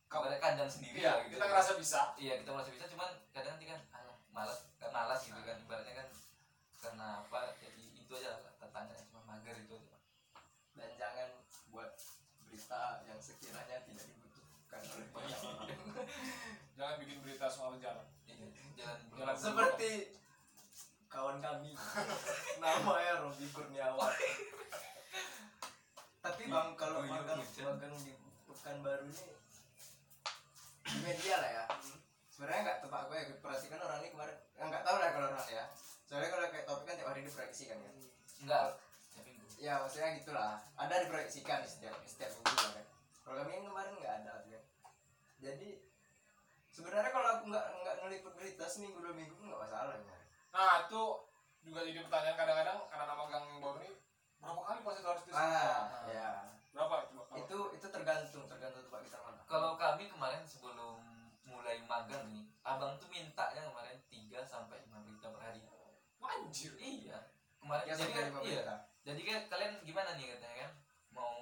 [0.07, 1.35] kabarnya kandang sendiri iya lah gitu.
[1.35, 2.01] kita ngerasa bisa.
[2.15, 5.93] Iya kita merasa bisa cuman kadang nanti kan alah, malas kan malas gitu kan ibaratnya
[6.03, 6.07] kan
[6.81, 9.95] karena apa jadi itu aja lah tantangannya cuma mager itu aja.
[10.79, 11.27] Dan jangan
[11.75, 11.91] buat
[12.47, 14.07] berita yang sekiranya tidak
[15.11, 15.39] banyak
[16.77, 18.05] jangan bikin berita soal jalan.
[18.25, 18.47] Iya
[18.79, 19.91] jalan Jalan seperti
[21.11, 21.77] kawan kami.
[22.63, 24.13] Namanya Robi Kurniawan.
[26.21, 27.65] Tapi bang kalau Guyur magang hujan.
[27.69, 28.13] magang di
[28.49, 29.25] Pekanbaru ini
[30.81, 31.65] di media lah ya.
[32.33, 34.37] Sebenarnya nggak tepat gue ya perhatikan orang ini kemarin.
[34.57, 35.65] Ya, nggak tahu lah kalau orang ya.
[36.09, 37.93] Soalnya kalau kayak topik kan tiap hari diproyeksikan kan
[38.41, 38.67] enggak.
[39.13, 39.21] Ya
[39.61, 40.57] ya maksudnya gitulah.
[40.77, 42.85] Ada diproyeksikan di setiap setiap minggu kan.
[43.21, 44.60] Kalau kami yang kemarin nggak ada kan
[45.41, 45.69] jadi
[46.71, 50.17] sebenarnya kalau aku nggak nggak ngeliput berita seminggu dua minggu nggak masalah ya
[50.53, 51.03] nah itu
[51.61, 53.93] juga jadi pertanyaan kadang-kadang anak-anak magang baru ini
[54.41, 56.29] berapa kali pas itu harus tes ah ya
[56.71, 59.43] berapa itu itu itu tergantung tergantung tempat kita mana.
[59.43, 61.03] Kalau kami kemarin sebelum
[61.43, 65.61] mulai magang nih abang tuh mintanya kemarin 3 sampai 5 berita per hari.
[66.21, 66.71] Anjir.
[66.79, 67.19] Iya.
[67.59, 68.75] Kemarin ya jadi kan lima iya.
[69.03, 70.71] jadi kan kalian gimana nih katanya kan?
[71.11, 71.35] Mau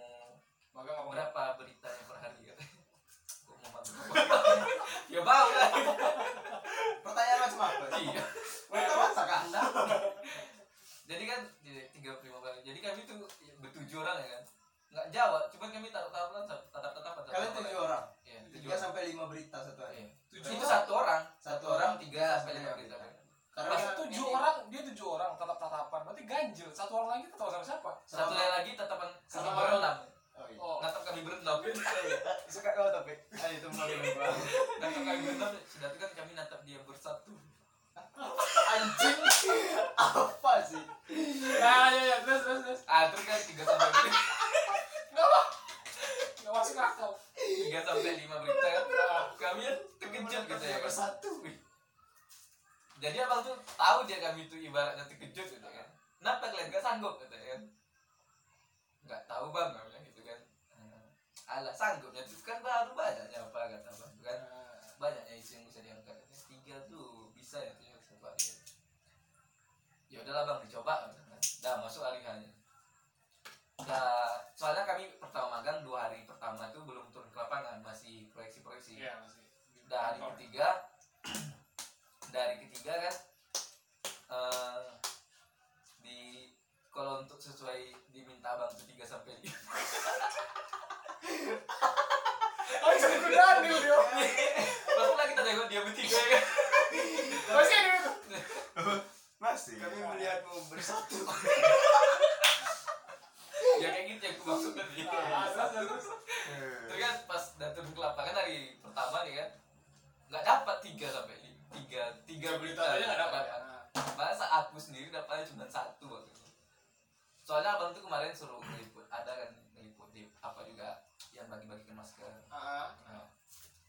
[121.60, 123.28] bagi-bagikan masker Ah, Nah,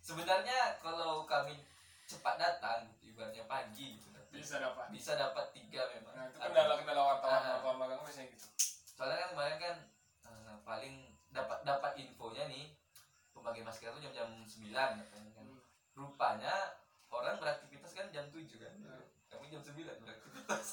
[0.00, 1.62] sebenarnya kalau kami
[2.04, 4.90] cepat datang ibaratnya pagi gitu bisa dapat.
[4.90, 7.50] bisa dapat tiga memang Nah, itu kendala-kendala wartawan Ah.
[7.56, 8.46] wartawan magang biasanya gitu.
[8.90, 9.76] soalnya kan kemarin kan
[10.26, 10.94] eh, paling
[11.30, 12.74] dapat dapat infonya nih
[13.30, 15.46] pembagian masker itu jam-jam 9 katanya kan.
[15.92, 16.54] Rupanya
[17.08, 18.74] orang beraktivitas kan jam 7 kan.
[19.28, 19.86] Kami jam 9
[20.51, 20.66] beraktivitas.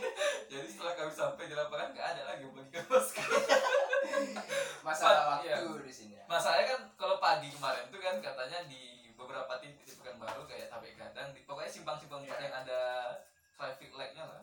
[0.50, 3.26] Jadi setelah kami sampai di lapangan nggak ada lagi yang bagikan masker.
[4.86, 5.62] masalah Iya.
[5.62, 6.24] waktu di sini ya.
[6.26, 8.82] Masalahnya kan kalau pagi kemarin tuh kan katanya di
[9.14, 12.36] beberapa titik di Pekanbaru kayak Tape Gadang, di, pokoknya simpang-simpang Iya.
[12.40, 12.80] yang ada
[13.54, 14.42] traffic light-nya lah.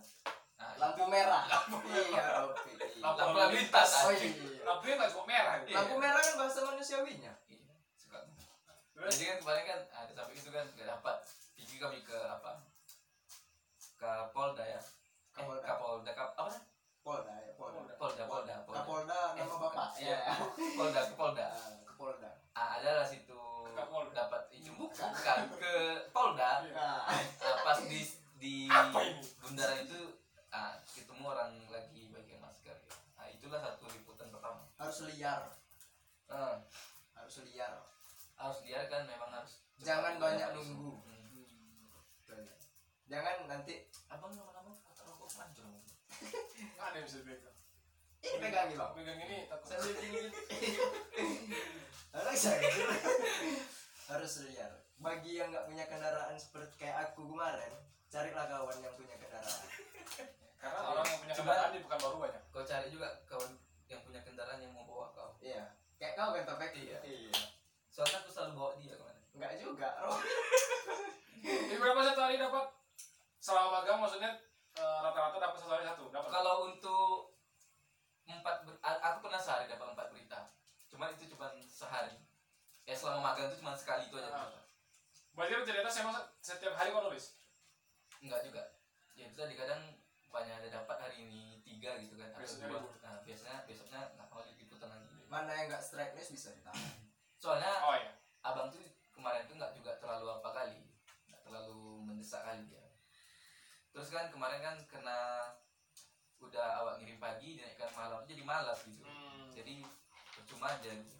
[0.57, 1.45] Nah, lampu itu- merah
[2.09, 2.71] iya Rofi.
[2.97, 3.89] Lampu lampu lalu lintas.
[3.95, 4.33] oh anjing.
[4.33, 5.53] iya Lampunya nggak cukup merah.
[5.59, 5.69] gitu.
[5.69, 5.75] Iya.
[5.77, 8.17] lampu merah kan bahasa manusiawinya Iya, suka.
[8.91, 9.11] Terus?
[9.13, 11.17] Jadi kan kemarin kan ada sampai itu kan gak dapat.
[11.53, 12.51] Pergi kami ke apa?
[14.07, 14.79] Ke Polda ya.
[14.79, 14.85] Eh,
[15.35, 15.67] Kapolda.
[15.67, 16.51] Kapolda, Kap, apa?
[17.03, 18.79] Polda ya Polda Polda, Polda, Polda.
[18.79, 20.15] Kapolda Eh, nama bapak Iya.
[20.23, 20.33] ya
[20.79, 21.45] Polda, ke Polda.
[21.51, 23.35] Ah, ke Polda Ah, ada lah situ
[23.75, 24.15] Kapolda.
[24.15, 25.11] dapat itu bukan
[25.59, 25.73] ke
[26.15, 26.63] Polda.
[26.71, 27.19] nah Ah,
[27.67, 27.99] pas di
[28.39, 28.71] di
[29.37, 29.99] bundaran itu
[30.47, 32.79] ah, ketemu orang lagi bagian masker.
[32.79, 32.95] Ya.
[33.13, 34.63] Nah, itulah satu liputan pertama.
[34.79, 35.51] harus liar
[36.27, 36.63] Ah,
[37.13, 37.75] harus liar
[38.35, 40.95] harus lihat kan memang harus Jangan banyak nunggu.
[41.03, 41.15] Hmm.
[43.07, 45.65] jangan nanti Abang lama-lama kata rokok mancur.
[45.67, 47.55] Nggak ada yang bisa dipegang.
[48.17, 49.67] ini pegangi bang Pegang ini takut.
[49.69, 50.31] sambil dingin
[52.09, 52.59] harus saya
[54.09, 57.69] harus liar bagi yang nggak punya kendaraan seperti kayak aku kemarin
[58.09, 59.63] carilah kawan yang punya kendaraan
[60.57, 62.43] Karena orang yang punya kendaraan di Pekanbaru banyak.
[62.49, 63.53] Kau cari juga kawan
[63.85, 65.31] yang punya kendaraan yang mau bawa kau.
[65.37, 65.63] iya
[65.95, 66.99] kayak kau kan topik Iya.
[67.03, 67.31] iya
[67.87, 69.21] Soalnya aku selalu bawa dia ke mana.
[69.31, 70.17] nggak juga Roh.
[71.37, 72.65] Jadi berapa satu hari dapat?
[73.47, 74.31] Selama magang maksudnya
[74.75, 76.11] eh, rata-rata dapat satu hari satu.
[76.11, 76.27] Dapat.
[76.27, 77.39] Kalau untuk
[78.27, 80.51] empat, ber- aku pernah sehari dapat empat berita.
[80.91, 82.19] Cuman itu cuma sehari.
[82.83, 84.27] Ya selama magang itu cuma sekali itu aja.
[84.27, 84.51] Ah.
[84.51, 84.67] dapat.
[85.31, 86.11] Berarti lu cerita saya
[86.43, 87.39] setiap hari kau nulis.
[88.19, 88.63] Enggak juga.
[89.15, 89.95] Ya itu tadi kadang
[90.27, 92.27] banyak ada dapat hari ini tiga gitu kan.
[92.35, 92.79] Atau Biasanya dua.
[92.99, 95.07] Nah, biasanya besoknya nggak mau liputan lagi.
[95.27, 96.87] mana yang nggak strike news bisa ditahan
[97.35, 98.11] Soalnya Oh iya.
[98.43, 98.79] abang tuh
[99.11, 100.79] kemarin tuh nggak juga terlalu apa kali
[101.27, 102.76] nggak terlalu mendesak kali dia
[103.97, 105.17] terus kan kemarin kan kena
[106.37, 109.49] udah awak ngirim pagi dinaikkan malam jadi malas gitu Hmm.
[109.51, 109.81] jadi
[110.31, 111.17] percuma aja gitu.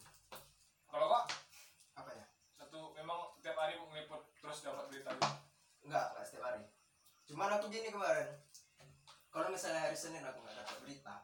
[0.85, 1.25] Kalau kok
[1.95, 5.33] apa ya satu memang tiap hari ngeliput terus dapat berita gitu.
[5.83, 6.63] nggak nggak setiap hari
[7.25, 8.29] cuman aku gini kemarin
[9.27, 11.15] kalau misalnya hari Senin aku nggak dapat berita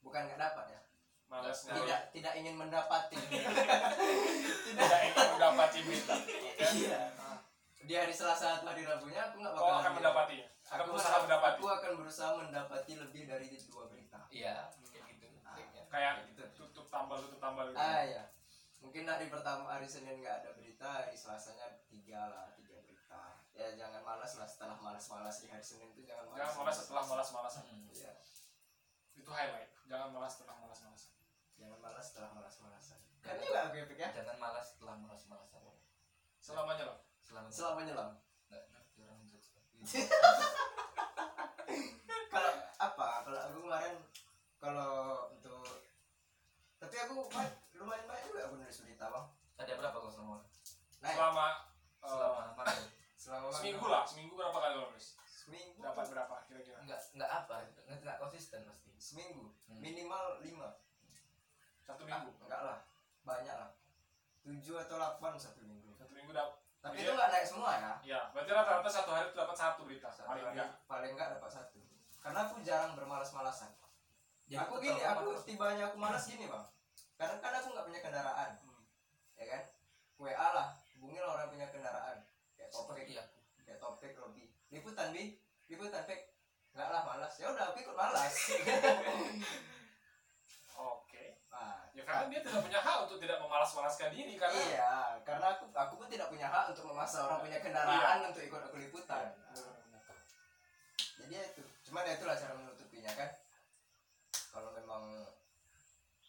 [0.00, 0.80] bukan nggak dapat ya
[1.28, 1.80] Malas Nah, nyari.
[1.82, 3.16] tidak tidak ingin mendapati
[4.68, 6.14] Tidak ingin mendapati berita.
[6.72, 6.98] iya
[7.82, 10.48] di hari Selasa atau hari Rabunya aku nggak bakal akan mendapatinya.
[10.72, 11.56] Akan aku, berusaha mendapati.
[11.60, 15.84] aku akan berusaha mendapati lebih dari dua berita iya kayak gitu triknya.
[15.92, 17.76] Kayak gitu tutup tambal tutup tambal gitu.
[17.76, 18.24] ah ya
[18.80, 23.76] mungkin hari pertama hari Senin nggak ada berita hari Selasanya tiga lah tiga berita ya
[23.76, 27.54] jangan malas lah setelah malas-malas di hari Senin itu jangan malas Jangan malas setelah malas-malas.
[27.60, 27.84] Hmm.
[27.92, 28.12] Iya,
[29.12, 29.70] Itu highlight.
[29.86, 31.02] Jangan malas setelah malas-malas.
[31.52, 35.62] jangan malas setelah malas-malasan kan juga aku epic ya jangan malas setelah malas-malasan
[36.42, 36.98] Selamanya loh.
[37.22, 38.10] selama selama menyelam
[38.50, 39.46] nggak ngerti orang judge.
[42.28, 43.08] Kalau apa?
[43.22, 43.94] Kalau aku kemarin
[44.56, 44.92] kalau
[45.28, 45.66] untuk
[46.78, 49.26] tapi aku ma- lumayan banyak juga aku nulis berita bang.
[49.58, 50.36] Ada berapa kau selama
[51.00, 51.14] naik.
[51.14, 51.46] Selama
[51.98, 52.66] eh, selama makan
[53.16, 54.02] selama seminggu lah.
[54.04, 55.08] Seminggu berapa kali lo nulis?
[55.26, 55.82] seminggu.
[55.82, 56.78] Dapat berapa kira-kira?
[56.80, 58.90] nggak nggak apa nggak nggak konsisten pasti.
[58.96, 59.50] Seminggu.
[59.66, 59.82] Hmm.
[59.82, 60.78] minimal lima.
[61.82, 62.30] Satu Ah, minggu.
[62.40, 62.78] enggak lah
[63.22, 63.70] banyak lah.
[64.42, 65.90] Tujuh atau delapan satu minggu.
[65.92, 67.04] Satu minggu dapat tapi Iya.
[67.06, 67.92] itu nggak naik semua ya?
[68.02, 71.50] Ya berarti rata-rata satu hari itu dapat satu berita Satu paling enggak paling nggak dapat
[71.54, 71.78] satu.
[72.18, 73.70] Karena aku jarang bermalas-malasan.
[74.50, 75.42] Jadi aku tetap gini aku terus.
[75.46, 76.64] tibanya aku malas gini bang.
[77.14, 78.50] Karena kan aku nggak punya kendaraan.
[78.58, 78.82] Hmm.
[79.38, 79.62] ya kan?
[80.18, 80.68] WA lah
[80.98, 82.18] hubungi lah orang punya kendaraan.
[82.58, 83.06] Kayak topik.
[83.14, 83.38] aku.
[83.62, 85.38] Kayak topik Robi liputan bi.
[85.70, 86.34] Liputan pek
[86.74, 87.38] nggak lah malas.
[87.38, 88.34] Ya udah aku ikut malas.
[90.82, 91.38] Oke.
[91.52, 95.68] Nah, ya karena dia tidak punya hak untuk tidak memalas-malaskan diri karena iya karena aku
[95.70, 99.32] aku pun tidak punya hak untuk memaksa orang punya kendaraan untuk ikut aku liputan.
[99.48, 99.64] Iya.
[101.18, 103.30] jadi ya itu cuman ya itulah cara menutupinya kan.
[104.50, 105.04] Kalau memang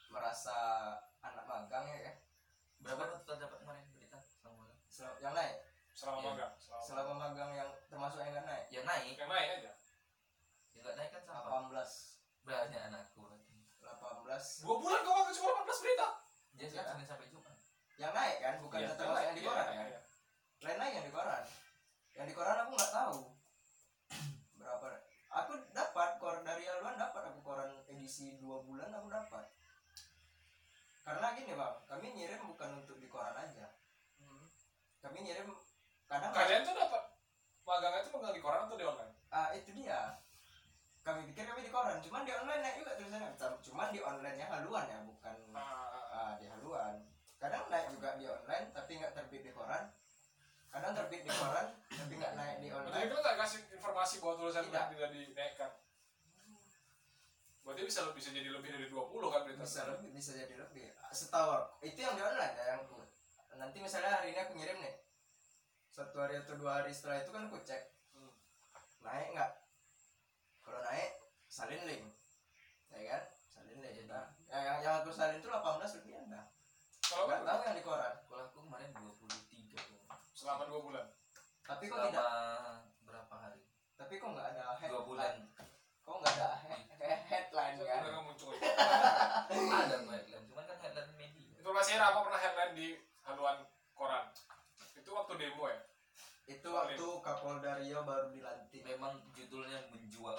[0.07, 0.55] merasa
[1.19, 2.15] anak magang ya kan
[2.79, 4.77] berapa total dapat kemarin berita selama malam?
[4.86, 5.55] sel- yang naik?
[5.93, 6.27] Selama Iya.
[6.29, 8.65] magang selama, selama magang yang termasuk yang nggak naik?
[8.69, 9.03] Yang naik?
[9.13, 9.71] Yang naik aja.
[10.69, 11.47] Yang nggak naik kan sama?
[11.67, 11.91] 18
[12.43, 13.55] banyak anakku berarti.
[13.77, 16.07] 18 dua bulan kau magang cuma 18 berita?
[16.53, 16.67] Dia Iya.
[16.69, 17.55] sekarang senin sampai jumat.
[17.93, 19.99] Yang naik kan bukan Iya, termasuk yang di iya, koran iya, kan iya.
[20.63, 21.43] lain naik yang di koran
[22.13, 23.17] yang di koran aku nggak tahu
[24.55, 24.88] berapa
[25.29, 27.69] aku dapat koran dari haluan dapat aku koran
[28.24, 29.45] edisi dua bulan aku dapat.
[31.03, 33.67] Karena gini bang kami ngirim bukan untuk di koran aja.
[35.03, 35.51] Kami ngirim
[36.07, 37.03] kadang kalian tuh dapat
[37.67, 39.13] magangnya itu magang di koran atau di online?
[39.28, 40.24] Ah itu dia.
[41.03, 43.36] Kami pikir kami di koran cuman di online naik juga tulisannya.
[43.59, 47.03] Cuman di online nya haluan ya bukan ah, di haluan.
[47.36, 49.91] Kadang naik juga di online tapi nggak terbit di koran.
[50.71, 53.11] Kadang terbit di koran tapi nggak naik di online.
[53.11, 54.86] kita nggak kasih informasi bahwa tulisan Tidak.
[54.95, 55.71] tidak dinaikkan.
[57.64, 59.64] Berarti bisa bisa jadi lebih dari 20 kan berita.
[59.64, 60.91] bisa lebih bisa jadi lebih.
[61.16, 61.88] Setahu aku.
[61.88, 62.99] itu yang di online ya yang aku
[63.55, 64.95] nanti misalnya hari ini aku ngirim nih.
[65.93, 67.95] Satu hari atau dua hari setelah itu kan aku cek.
[68.11, 68.34] Hmm.
[69.07, 69.51] naik nggak?
[70.59, 71.11] Kalau naik
[71.47, 72.03] salin link.
[72.91, 73.24] Ya kan?
[73.47, 74.20] Salin link kita
[74.51, 76.41] ya, yang, yang aku salin itu 18 lebih ada
[77.07, 78.14] Kalau nggak kan tahu yang di koran.
[78.28, 80.01] Kalau aku kemarin 23 tuh
[80.36, 81.05] selama 2 bulan.
[81.64, 82.28] tapi kok selama tidak?
[83.07, 83.61] berapa hari?
[83.95, 85.34] Tapi kok nggak ada dua bulan
[86.03, 88.01] kok nggak ada he- he- headline kan?
[88.10, 88.49] nggak muncul.
[88.58, 91.45] ada headline cuman kan headline media.
[91.62, 92.88] Informasi apa pernah headline di
[93.22, 93.58] haluan
[93.93, 94.26] koran?
[94.97, 95.80] Itu waktu demo ya?
[96.43, 98.84] itu waktu Kapolda Riau baru dilantik.
[98.84, 100.36] Memang judulnya menjual.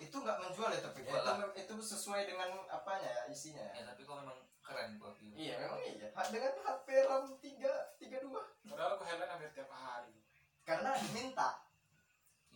[0.00, 3.82] Itu nggak menjual ya tapi Jual itu, itu sesuai dengan apanya ya isinya ya?
[3.82, 6.08] Ya tapi kok memang keren gua pilih iya memang iya.
[6.16, 10.16] Ha- dengan HP RAM 3 32 Padahal aku headline hampir tiap hari.
[10.64, 11.60] karena diminta.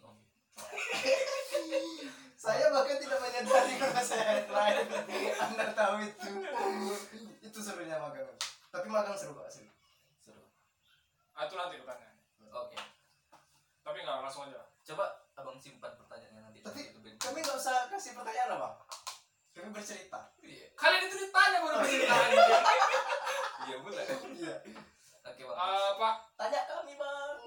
[0.01, 0.17] Oh,
[2.49, 4.89] saya bahkan tidak menyadari kalau saya headline
[5.37, 6.29] anda tahu itu.
[7.45, 8.25] Itu serunya magang
[8.73, 9.69] tapi magang seru kok seru
[10.25, 10.41] seru.
[11.37, 12.17] Itu nanti pertanyaan.
[12.49, 12.77] oke.
[13.85, 14.65] Tapi nggak langsung aja.
[14.89, 16.81] coba abang simpan pertanyaannya nanti Tapi
[17.21, 18.75] kami nggak usah kasih pertanyaan bang
[19.53, 20.33] kami bercerita.
[20.41, 20.71] Iya.
[20.79, 22.15] Kalian itu ditanya baru bercerita.
[23.69, 24.05] iya boleh
[24.39, 24.55] iya.
[25.29, 25.59] Oke bang.
[25.59, 27.39] Ah, Pak, tanya kami bang.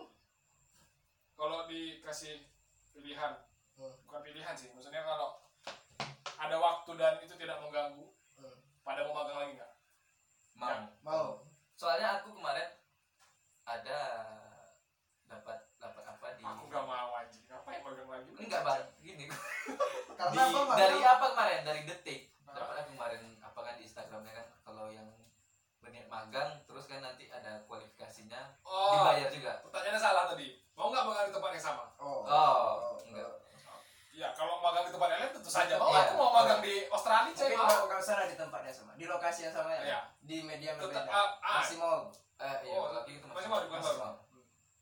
[1.39, 2.45] Kalau dikasih
[2.93, 3.33] pilihan,
[3.81, 3.97] Hmm.
[4.05, 5.41] bukan pilihan sih, maksudnya kalau
[6.37, 8.05] ada waktu dan itu tidak mengganggu,
[8.35, 8.53] Hmm.
[8.79, 9.73] pada mau magang lagi nggak?
[10.53, 10.69] mau
[11.01, 11.27] mau
[11.73, 12.69] soalnya aku kemarin
[13.63, 13.99] ada
[15.23, 18.29] dapat dapat apa di Aku nggak mau anjing, ngapain magang lagi?
[18.35, 19.25] enggak bang gini
[20.19, 20.77] karena Di- apa Bang?
[20.77, 22.53] dari apa kemarin dari detik Ah.
[22.53, 25.07] dapat aku kemarin apa kan di Instagramnya kan kalau yang
[25.79, 30.59] berniat magang terus kan nanti ada kualifikasinya Oh, dibayar juga pertanyaannya salah tadi.
[30.71, 31.85] Mau nggak magang di tempat yang sama?
[31.95, 33.00] oh, Oh, enggak.
[34.21, 35.89] Ya, kalau magang di tempat yang lain tentu saja mau.
[35.89, 36.01] Iya.
[36.03, 37.89] Aku mau magang di Australia, nggak mau.
[37.89, 39.99] nggak usah di tempatnya sama di lokasi yang sama ya Iya.
[40.21, 42.05] di media Tetap berbeda ah, masih mau
[42.37, 44.13] eh iya Oh, lagi itu masih mau di masih mau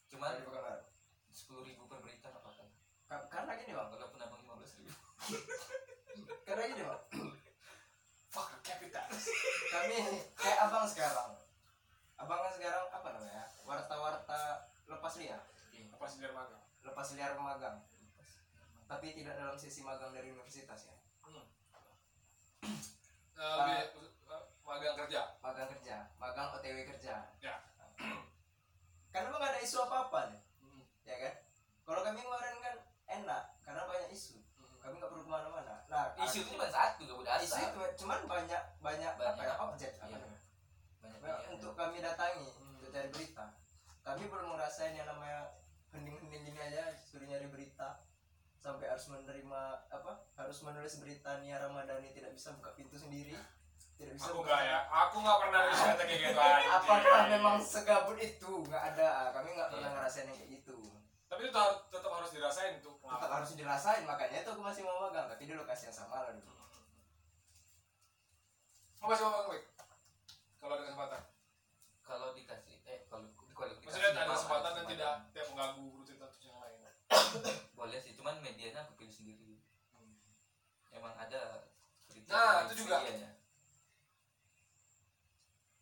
[0.09, 0.83] cuman di Pekanbaru.
[1.29, 2.63] sepuluh ribu per berita nggak apa-apa
[3.05, 4.91] Ka- karena gini bang kalau pun abang lima belas ribu
[6.45, 7.01] karena gini bang
[8.29, 9.07] Fuck the capital.
[9.73, 9.97] kami
[10.35, 11.31] kayak abang sekarang
[12.15, 14.41] abang kan sekarang apa namanya warta-warta
[14.85, 15.39] lepas liar
[15.89, 16.63] Apa sih biar magang?
[16.81, 17.75] lepas liar magang
[18.89, 20.95] tapi tidak dalam sesi magang dari universitas ya
[23.31, 23.75] Eh, lebih
[24.27, 25.21] eh, magang kerja.
[25.39, 27.55] magang kerja magang OTW kerja Ya.
[29.09, 30.83] karena emang ada isu apa apa nih Hmm.
[31.01, 31.33] ya kan
[31.81, 32.75] kalau kami kemarin kan
[33.09, 34.75] enak karena banyak isu Hmm.
[34.79, 38.61] kami nggak perlu ke mana-mana nah isu itu cuma satu udah isu itu cuman banyak
[38.77, 39.45] banyak, apa Banyak.
[39.45, 40.17] ya objek apa Iya.
[40.19, 40.41] namanya
[40.99, 41.53] banyak Nah, pilihan.
[41.55, 42.75] untuk kami datangi Hmm.
[42.75, 43.45] untuk cari berita
[44.01, 45.39] kami belum ngerasain yang namanya
[45.89, 47.58] hening-hening gini aja suruh nyari berita
[48.69, 53.33] sampai harus menerima apa harus menulis beritanya Ramadhani tidak bisa buka pintu sendiri
[53.97, 58.63] tidak bisa aku nggak ya aku nggak pernah bisa kayak gitu apakah memang segabut itu?
[58.63, 59.97] Nggak ada kami nggak pernah iya.
[59.99, 60.77] ngerasain yang kayak gitu.
[61.27, 61.59] Tapi itu
[61.91, 65.53] tetap harus dirasain tuh tetap harus dirasain makanya itu aku masih mau magang tapi di
[65.57, 66.53] lokasi yang sama lah dulu.
[69.03, 69.67] Mau masih mau magang
[70.63, 71.21] kalau ada kesempatan.
[72.07, 76.79] Kalau dikasih eh kalau dikualifikasi maksudnya ada kesempatan dan tidak tidak mengganggu rutinitas yang lain.
[77.89, 79.57] boleh sih cuman medianya aku pilih sendiri
[79.97, 80.21] hmm.
[80.93, 81.73] emang ada
[82.29, 83.33] nah itu juga medianya.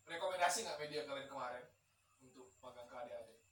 [0.08, 1.68] rekomendasi nggak media kalian kemarin
[2.24, 3.44] untuk magang ke adik-adik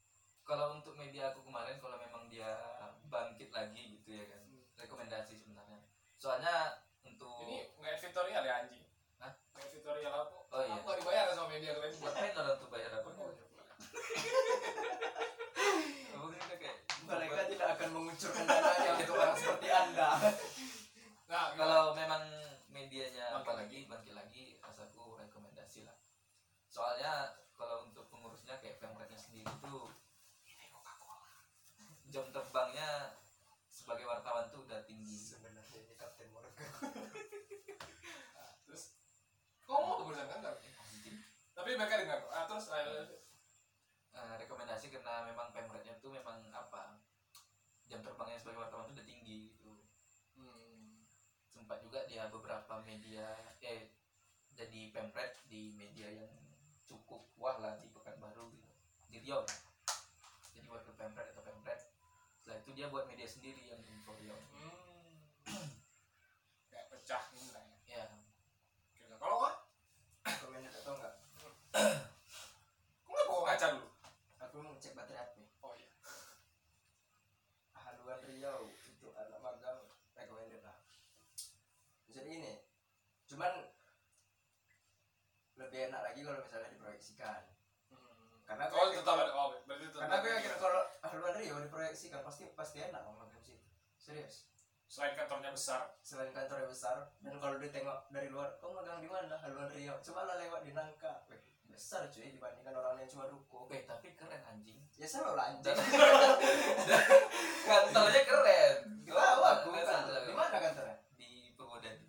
[0.47, 2.79] kalau untuk media aku kemarin kalau memang dia
[3.11, 4.63] bangkit lagi gitu ya kan hmm.
[4.79, 5.83] rekomendasi sebenarnya
[6.15, 8.87] soalnya untuk ini nggak editorial ya anjing
[9.19, 9.35] Hah?
[9.51, 10.79] nggak editorial aku oh, iya.
[10.79, 12.69] aku nggak dibayar sama media kalian buat orang tuh
[17.85, 20.09] akan mengucurkan dananya untuk orang seperti anda.
[21.29, 22.25] Nah, kalau memang
[22.73, 25.93] medianya Bangkit apalagi bangkit lagi rasaku rekomendasi lah.
[26.65, 29.93] Soalnya kalau untuk pengurusnya kayak pemretnya sendiri tuh
[32.09, 33.21] jam terbangnya
[33.69, 35.37] sebagai wartawan tuh udah tinggi.
[35.37, 36.65] Sebenarnya ini Kapten Morgan.
[38.65, 38.97] Terus?
[39.69, 40.57] Ngomong tuh barusan kan nggak?
[41.53, 42.19] Tapi mereka dengar.
[42.33, 42.65] Ah, terus.
[42.73, 43.05] Eh,
[44.41, 47.04] rekomendasi karena memang pemretnya tuh memang apa
[47.85, 49.73] jam terbangnya sebagai wartawan tuh udah tinggi gitu
[50.35, 51.07] Hmm.
[51.47, 53.31] sempat juga dia beberapa media
[53.61, 53.87] eh
[54.51, 56.31] jadi pemret di media yang
[56.83, 58.71] cukup wah lah di Pekanbaru gitu
[59.07, 59.41] di Riau
[60.51, 61.79] jadi wakil pemret atau pemret
[62.35, 64.35] setelah itu dia buat media sendiri yang info Riau
[65.45, 65.69] Hmm.
[66.67, 67.77] Kayak pecah ini lah ya.
[67.85, 68.05] ya
[68.91, 69.55] Kira kalau kok,
[70.25, 71.53] komen atau enggak kok
[73.05, 73.87] nggak bawa kaca dulu?
[74.37, 75.87] aku mau cek baterai HP Oh iya.
[77.73, 79.79] haluan Riau untuk anak magang
[80.13, 80.77] recommended lah
[82.07, 82.53] jadi ini
[83.25, 83.51] cuman
[85.55, 87.41] lebih enak lagi kalau misalnya diproyeksikan.
[87.93, 88.41] Hmm.
[88.45, 89.31] karena aku Oh ada.
[89.37, 90.01] Oh, berarti tetap.
[90.05, 90.35] karena aku ada.
[90.41, 93.61] yakin kalau haluan Riau diproyeksikan pasti pasti enak mau magang situ
[94.01, 94.49] serius.
[94.85, 99.37] Selain kantornya besar, selain kantornya besar dan kalau ditengok dari luar kau magang di mana
[99.37, 101.25] haluan Riau coba lah lewat di Nangka.
[101.29, 103.65] Wih, besar cuy dibandingkan orang yang cuma ruko.
[103.65, 104.77] Oke tapi keren anjing.
[104.97, 105.73] Ya selalu lah anjing.
[107.69, 108.75] Kantornya keren.
[109.05, 112.05] Tahu aku kan di mana kantornya di Purwodadi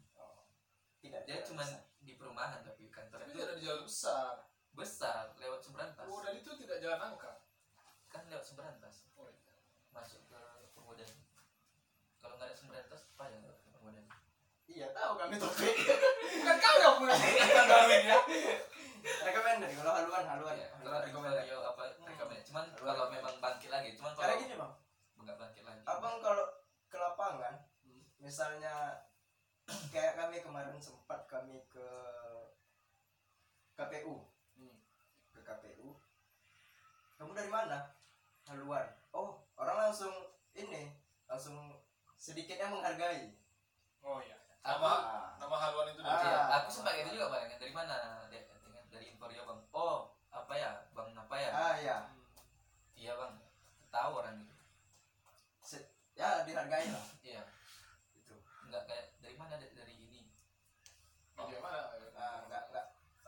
[1.07, 1.81] tidak dia tidak cuma besar.
[2.03, 4.35] di perumahan tapi kantornya tapi itu tidak di jalan besar.
[4.77, 6.05] besar lewat Seberantas.
[6.05, 7.33] Udah itu tidak jalan angka.
[8.11, 9.09] kan lewat Seberantas.
[9.15, 9.55] Oh iya.
[9.89, 10.41] masuk ke
[10.77, 11.17] Purwodadi
[12.21, 14.09] kalau nggak ada Seberantas apa ya lewat ke Purwodadi
[14.69, 15.73] iya tahu kami topik
[16.37, 17.17] Bukan kau yang punya.
[17.17, 18.19] Kantorin ya.
[19.25, 20.55] recommended kalau haluan haluan.
[20.59, 24.43] Haluan kalau recommended Rio apa rekomend cuman Haluan kalau memang bangkit lagi cuman karena kalau
[24.45, 24.73] gini bang.
[25.17, 25.81] nggak bangkit lagi.
[25.89, 26.45] Abang kalau
[26.87, 27.55] ke lapangan
[28.21, 28.75] misalnya
[29.91, 31.65] kayak kami kemarin sempat kami
[33.77, 34.15] KPU
[34.55, 34.77] Hmm.
[35.31, 35.89] ke KPU
[37.17, 37.93] kamu dari mana?
[38.45, 38.87] Haluan.
[39.11, 40.13] Oh orang langsung
[40.53, 40.93] ini
[41.25, 41.57] langsung
[42.15, 43.33] sedikitnya menghargai.
[44.01, 44.37] Oh iya.
[44.61, 45.29] Nama Ah.
[45.37, 46.09] nama haluan itu Ah.
[46.11, 47.53] dari Iya, aku sempat itu juga bang.
[47.55, 47.97] Dari mana?
[48.27, 48.45] Dari,
[48.87, 49.61] dari info Rio bang.
[49.71, 49.99] Oh
[50.29, 50.71] apa ya?
[50.91, 51.51] Bang apa ya?
[51.51, 52.21] Ah ya Hmm.
[52.95, 53.35] iya bang.
[53.89, 54.55] Tahu orang itu
[55.63, 57.43] Se- ya dihargai lah iya
[58.15, 58.35] itu
[58.67, 60.21] nggak kayak dari mana dari, dari ini
[61.35, 61.81] Media mana?
[62.15, 62.87] Ah, nggak nggak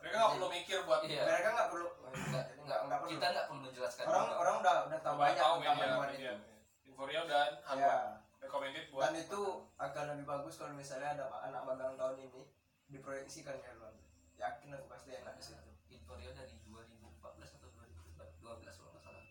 [0.09, 1.21] Mereka nggak perlu mikir buat Iya.
[1.23, 4.35] mereka nggak perlu nggak nggak perlu kita nggak perlu menjelaskan orang juga.
[4.35, 6.47] orang udah udah tahu banyak tahu tentang media, itu
[6.83, 7.93] Inforio dan ya.
[8.39, 9.41] Recommended buat dan itu
[9.77, 12.41] akan lebih bagus kalau misalnya ada anak magang tahun ini
[12.89, 13.93] diproyeksikan ya luar
[14.33, 17.21] yakin aku pasti enak di situ info Rio dari 2014
[17.53, 19.21] atau 2012 kalau nggak salah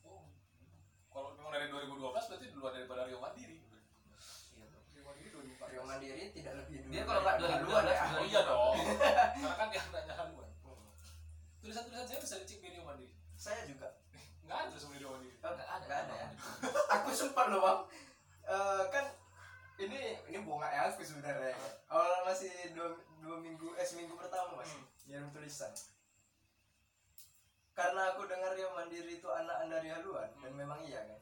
[0.00, 0.24] Oh.
[1.06, 3.58] Kalau memang dari 2012 berarti duluan daripada Rio Mandiri.
[3.60, 5.68] iya Rio Mandiri 2014.
[5.68, 8.74] Rio Mandiri tidak lebih dulu Dia kalau nggak 2012, haluan ya Oh iya dong.
[9.42, 10.48] Karena kan dia anaknya haluan.
[11.60, 13.14] Tulisan-tulisan saya bisa dicek di Rio Mandiri.
[13.42, 13.90] Saya juga.
[14.46, 15.34] Nggak ada tulisan Rio Mandiri.
[15.42, 16.28] Oh, nggak ada nggak ada ya?
[16.94, 17.80] Aku sempat loh bang.
[18.46, 19.04] Eh, kan
[19.82, 21.58] ini ini bunga aku sebenarnya.
[21.90, 24.78] Awal masih dua, dua minggu eh seminggu pertama masih
[25.10, 25.74] ngirim tulisan.
[27.72, 31.20] Karena aku dengar Rio Mandiri itu anak dari haluan dan memang iya kan?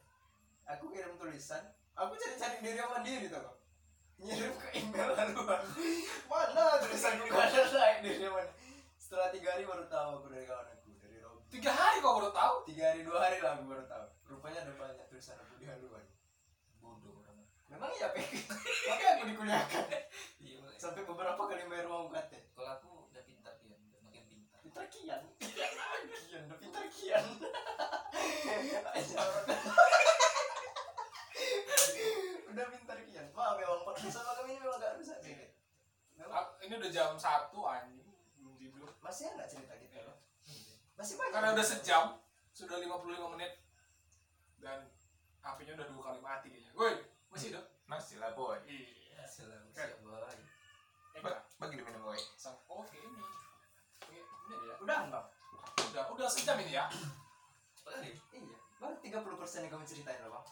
[0.77, 1.63] Aku kirim tulisan
[1.95, 3.55] aku cari-cari di Rio Mandiri tuh
[4.21, 5.63] ngirim ke email haluan.
[6.29, 8.77] Mana tulisanku gak ada naik di Rio Mandiri.
[8.99, 10.70] Setelah tiga hari baru tahu aku dari kawan
[11.51, 12.55] Tiga hari kok baru tahu.
[12.63, 14.07] tiga hari dua hari lah aku baru tahu.
[14.31, 15.99] Rupanya ada banyak tulisan aku di haluan.
[16.79, 17.43] Bodoh orang.
[17.67, 18.23] Memang iya Pek.
[18.87, 19.85] Makanya aku dikuliahkan
[20.39, 24.63] iya sampai beberapa kali bayar uang UKT kalau aku udah pintar dia udah makin pintar.
[24.63, 25.21] Pintar kian.
[25.43, 25.71] Kian
[26.23, 27.25] kian udah pintar kian.
[32.47, 33.25] Udah pintar kian.
[33.35, 35.19] Maaf ya bang podcast sama kami ini memang gak rusak
[36.15, 38.07] Memang Ini udah jam 1 anjing.
[39.03, 39.90] Masih enak cerita kita
[41.01, 42.03] masih banyak Karena udah sejam,
[42.53, 43.51] sudah 55 menit.
[44.57, 44.85] Dan
[45.41, 46.71] HP-nya udah dua kali mati kayaknya.
[46.73, 46.93] Woi,
[47.27, 47.65] masih hidup?
[47.83, 48.61] Masih lah boy.
[48.63, 49.23] Iya.
[49.23, 50.17] selalu siap boy
[51.11, 52.17] Eh, Ba- Bagi diminum boy.
[52.35, 53.21] Sang oke ini.
[53.99, 54.75] Oke, ini dia.
[54.77, 55.25] udah bang
[55.89, 56.85] Udah, udah sejam ini ya.
[57.91, 58.15] Iya
[58.77, 60.45] baru 30 persen yang kamu ceritain loh bang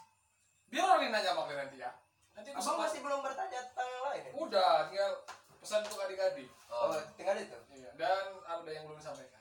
[0.70, 1.92] Biar orang yang nanya sama kalian nanti ya.
[2.36, 4.32] Nanti aku abang sempat- masih belum bertanya tentang yang lain ya?
[4.36, 5.12] Udah, tinggal
[5.60, 6.50] pesan untuk adik-adik.
[6.70, 9.39] oh oh tinggal itu Iya, dan ada yang belum disampaikan.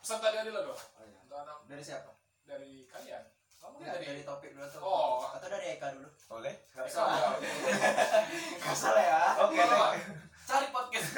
[0.00, 1.18] Pesan tadi ada dua oh iya.
[1.20, 2.10] Untuk anak dari siapa?
[2.44, 3.24] Dari kalian.
[3.56, 5.24] Kamu kan Enggak, dari dari topik dulu atau Oh.
[5.32, 6.08] atau dari Eka dulu?
[6.30, 6.52] Oleh?
[6.72, 7.04] nggak usah
[8.54, 9.20] nggak usah lah ya.
[9.40, 9.80] Oke, deh.
[10.44, 11.08] Cari podcast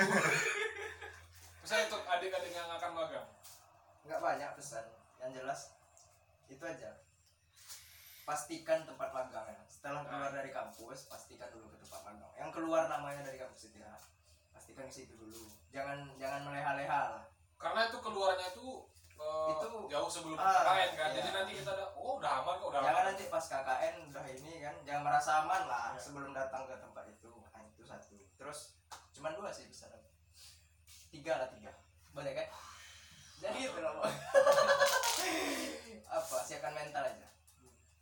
[1.58, 3.26] Misalnya untuk adik-adik yang akan magang.
[4.06, 4.86] nggak banyak pesan.
[5.18, 5.60] Yang jelas
[6.46, 6.90] itu aja.
[8.22, 12.30] Pastikan tempat magangnya setelah keluar dari kampus pastikan dulu ke tempat magang.
[12.38, 13.94] Yang keluar namanya dari kampus itu ya.
[14.50, 15.50] Pastikan ke situ dulu.
[15.70, 17.24] Jangan jangan meleha-leha lah
[17.56, 18.68] Karena itu keluarnya itu
[19.16, 21.08] eh, Itu- jauh sebelum Ah, KKN kan.
[21.08, 21.16] iya.
[21.16, 23.08] Jadi nanti kita ada oh udah aman kok, udah jangan aman.
[23.10, 26.00] nanti pas KKN udah ini kan jangan merasa aman lah Iya.
[26.00, 28.58] sebelum datang ke tempat itu nah, itu satu terus
[29.10, 29.88] cuman dua sih bisa
[31.08, 31.72] tiga lah tiga
[32.12, 32.46] boleh kan
[33.38, 34.04] jadi itu loh
[36.08, 37.28] apa siapkan mental aja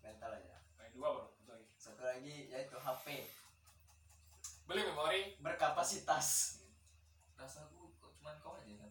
[0.00, 1.30] mental aja Nah, dua baru.
[1.30, 1.66] satu lagi.
[1.76, 3.06] satu lagi yaitu HP
[4.64, 5.38] Beli memori.
[5.38, 6.58] berkapasitas
[7.34, 8.90] Rasaku kok cuman kau aja kan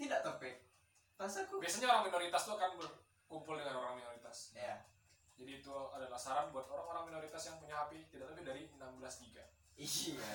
[0.00, 0.56] Tidak topik
[1.20, 4.56] rasaku Biasanya orang minoritas tuh akan berkumpul dengan orang minoritas.
[4.56, 4.80] ya
[5.36, 9.44] Jadi itu adalah saran buat orang-orang minoritas yang punya HP tidak lebih dari 16 giga.
[9.80, 10.28] iya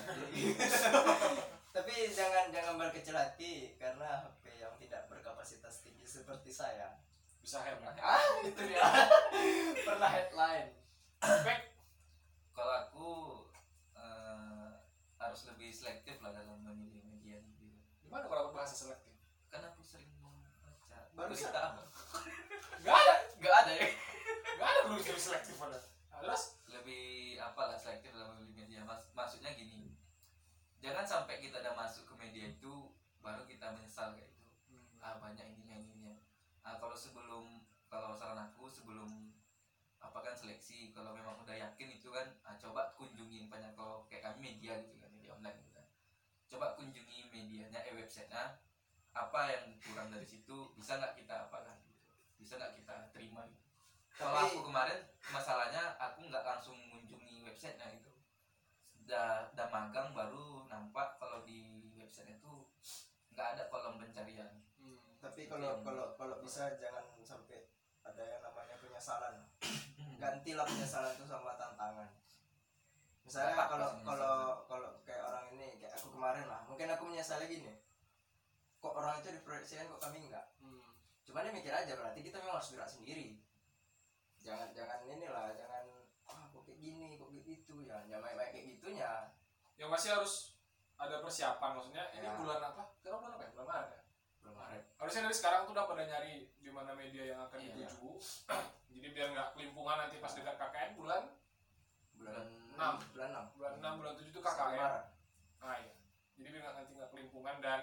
[1.76, 6.98] tapi jangan jangan berkecil hati karena HP yang tidak berkapasitas tinggi seperti saya
[7.42, 7.78] Bisa kan?
[8.02, 8.82] ah itu dia
[9.86, 10.72] pernah headline
[11.20, 11.60] Spek
[12.56, 13.10] Kalau aku
[13.98, 14.70] eh,
[15.20, 16.95] harus lebih selektif lah dalam memilih
[18.16, 19.12] gimana kalau bahasa selektif?
[19.52, 21.52] Kan aku sering membaca Barusan.
[21.52, 21.82] berita apa?
[22.80, 23.88] Gak ada, Gak ada ya.
[24.56, 25.76] gak ada belum jadi selektif pada.
[25.76, 29.92] Nah, terus lebih apalah selektif dalam memilih media Mas, maksudnya gini
[30.80, 32.88] jangan sampai kita udah masuk ke media itu
[33.20, 36.16] baru kita menyesal kayak itu ah banyak ininya ininya
[36.64, 39.34] ah kalau sebelum kalau saran aku sebelum
[40.00, 44.24] apa kan seleksi kalau memang udah yakin itu kan ah, coba kunjungin banyak kalau kayak
[44.30, 45.84] kami media gitu kan media online gitu kan
[46.50, 48.60] coba kunjungi medianya eh websitenya.
[49.16, 50.72] Apa yang kurang dari situ?
[50.76, 52.04] Bisa nggak kita apa kan gitu.
[52.36, 53.48] bisa nggak kita terima?
[53.48, 53.64] Gitu.
[54.16, 58.16] kalau aku kemarin masalahnya aku nggak langsung mengunjungi websitenya gitu
[59.06, 62.66] udah udah magang baru nampak kalau di website itu
[63.30, 64.50] nggak ada kolom pencarian.
[64.82, 67.70] Hmm, tapi kalau kalau kalau bisa jangan sampai
[68.02, 69.46] ada yang namanya penyesalan
[70.18, 72.10] gantilah penyesalan itu sama tantangan.
[73.22, 74.36] Misalnya kalau kalau
[74.66, 77.72] kalau kayak orang ini kayak aku kemarin lah mungkin aku menyesali gini
[78.80, 80.80] kok orang itu diproyeksikan kok kami enggak hmm.
[81.28, 83.36] cuman dia mikir aja berarti kita memang harus gerak sendiri
[84.40, 85.84] jangan jangan inilah jangan
[86.26, 89.10] ah kok kayak gini kok kayak gitu ya jangan baik-baik kayak gitunya
[89.76, 90.56] yang masih harus
[90.96, 92.32] ada persiapan maksudnya ini Ya.
[92.40, 92.88] bulan apa?
[92.96, 93.50] Sekarang bulan apa ya?
[93.52, 94.00] Bulan Maret ya?
[94.40, 97.76] belum Maret Harusnya dari sekarang tuh udah pada nyari di mana media yang akan Iya.
[97.84, 98.08] dituju.
[98.96, 101.22] Jadi biar nggak kelimpungan nanti pas dekat KKN bulan
[102.16, 102.94] bulan Enam.
[103.12, 104.80] bulan enam bulan 6 bulan 7 itu Sampai KKN.
[104.80, 105.04] Maret.
[105.60, 105.92] Ah iya.
[106.36, 107.80] Jadi biar nggak- nanti nggak kelimpungan dan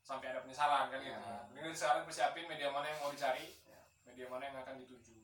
[0.00, 1.14] sampai ada penyesalan kan gitu.
[1.14, 1.38] Iya.
[1.46, 3.80] Mending dari sekarang persiapin media mana yang mau dicari, Iya.
[4.04, 5.16] media mana yang akan dituju.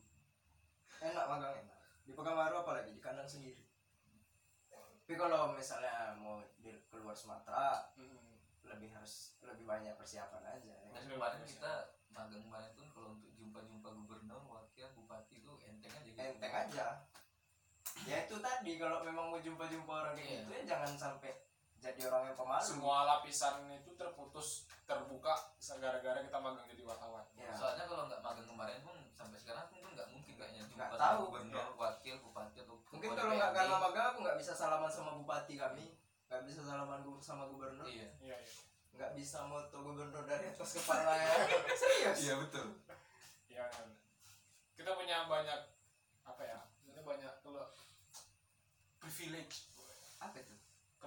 [0.98, 3.60] enak magang enak di Pekanbaru apalagi di kandang sendiri
[4.98, 8.40] tapi kalau misalnya mau di keluar Sumatera Hmm.
[8.64, 10.88] lebih harus lebih banyak persiapan aja ya.
[10.90, 11.72] dan kemarin kita
[12.08, 16.16] magang kemarin tuh kalau untuk jumpa-jumpa gubernur wakil bupati itu enteng aja gitu.
[16.18, 16.86] enteng aja
[18.02, 20.38] ya itu tadi kalau memang mau jumpa-jumpa orang kayak Iya.
[20.40, 21.32] gitu ya jangan sampai
[21.86, 25.34] jadi orang yang pemalu Semua lapisan itu terputus terbuka
[25.76, 27.22] gara-gara kita magang jadi wartawan.
[27.32, 30.90] ya soalnya kalau nggak magang kemarin pun sampai sekarang pun nggak mungkin kayaknya jumpa Nggak
[30.92, 31.22] sama tahu.
[31.28, 35.54] gubernur wakil bupati atau mungkin kalau nggak karena magang aku nggak bisa salaman sama bupati
[35.54, 35.84] kami
[36.26, 38.38] nggak bisa salaman sama gubernur iya Iya, iya.
[38.94, 41.30] nggak bisa moto gubernur dari atas kepala ya
[41.80, 42.66] serius iya betul
[43.46, 43.96] Iya, benar.
[44.76, 45.60] kita punya banyak
[46.20, 46.60] apa ya?
[46.84, 47.64] Ini banyak kalau
[49.00, 49.72] privilege,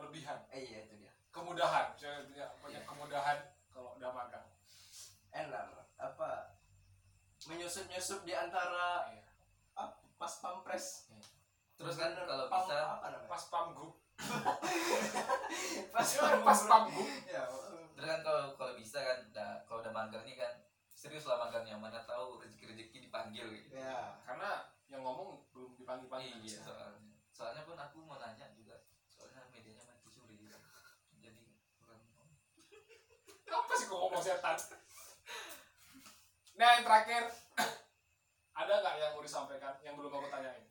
[0.10, 1.14] kelebihan, eh iya itu dia.
[1.30, 1.93] Kemudahan.
[1.93, 2.89] Saya punya banyak Iya.
[2.89, 3.38] kemudahan
[3.70, 4.47] kalau udah magang.
[5.30, 5.70] enak.
[5.95, 6.57] Apa?
[7.45, 9.22] Menyusup nyusup di antara Iya.
[9.76, 11.05] ah, pas pampres.
[11.78, 12.97] Terus kan kalau pam- bisa.
[12.97, 13.30] apa namanya?
[13.30, 13.93] Pas pamgub,
[15.93, 17.07] pas Ya, pas pamgub.
[17.24, 17.45] ya
[17.93, 20.53] terus kan kalau kalau bisa kan udah kalau udah magang nih kan
[20.89, 23.70] serius lah magangnya mana tahu rezeki rezeki dipanggil gitu.
[23.72, 24.18] Ya.
[24.26, 26.41] Karena yang ngomong belum dipanggil-panggil.
[26.41, 26.57] iya.
[26.57, 27.14] soalnya.
[27.30, 30.57] Soalnya pun aku mau nanya juga soalnya medianya mati suri gitu
[31.16, 31.43] jadi
[33.39, 34.54] kurang Kok ngomong setan?
[36.54, 37.24] Nah, yang terakhir
[38.54, 40.66] ada nggak yang mau disampaikan yang belum aku tanyain?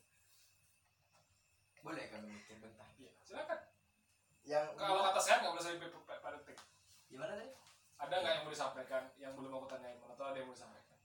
[1.79, 3.59] boleh kami mikir bentar Iya, silakan.
[4.45, 5.81] yang Kalau kata saya nggak boleh saya
[6.21, 6.59] pada detik.
[7.09, 7.49] gimana tadi
[7.99, 9.99] Ada nggak yang mau disampaikan yang belum aku tanyain?
[10.05, 10.99] Atau ada yang mau disampaikan?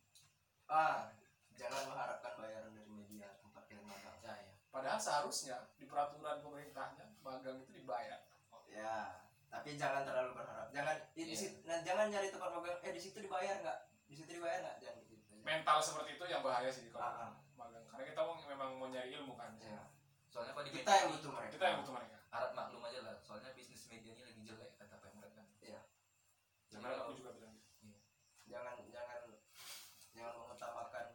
[0.68, 1.10] ah
[1.56, 7.62] jangan mengharapkan bayaran dari media tempat kalian magang percaya Padahal seharusnya di peraturan pemerintahnya magang
[7.62, 8.20] itu dibayar.
[8.68, 9.23] ya
[9.54, 10.68] tapi jangan terlalu berharap.
[10.74, 11.38] Jangan di, di Iya.
[11.38, 13.80] sit- nah, jangan nyari tempat magang eh di situ dibayar nggak?
[14.10, 14.78] Di situ dibayar nggak?
[14.82, 15.34] Jangan gitu.
[15.46, 17.32] Mental seperti itu yang bahaya sih kalau Ah, ah.
[17.54, 17.86] magang.
[17.86, 19.38] Karena kita mau memang mau nyari ilmu
[20.34, 21.52] soalnya kalau di kita media yang butuh mereka.
[21.54, 22.18] Kita yang butuh mereka.
[22.34, 23.16] Harap maklum aja lah.
[23.22, 25.46] Soalnya bisnis media ini lagi jelek kata pemret kan.
[25.62, 25.82] Iya.
[26.66, 27.94] jadi Karena aku juga bilang gitu.
[28.50, 29.20] jangan jangan
[30.10, 31.08] jangan mengutamakan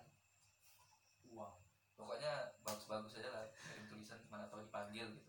[1.27, 1.55] uang.
[1.99, 2.33] Pokoknya
[2.63, 3.45] bagus-bagus aja lah.
[3.59, 5.28] Kirim tulisan mana tahu dipanggil gitu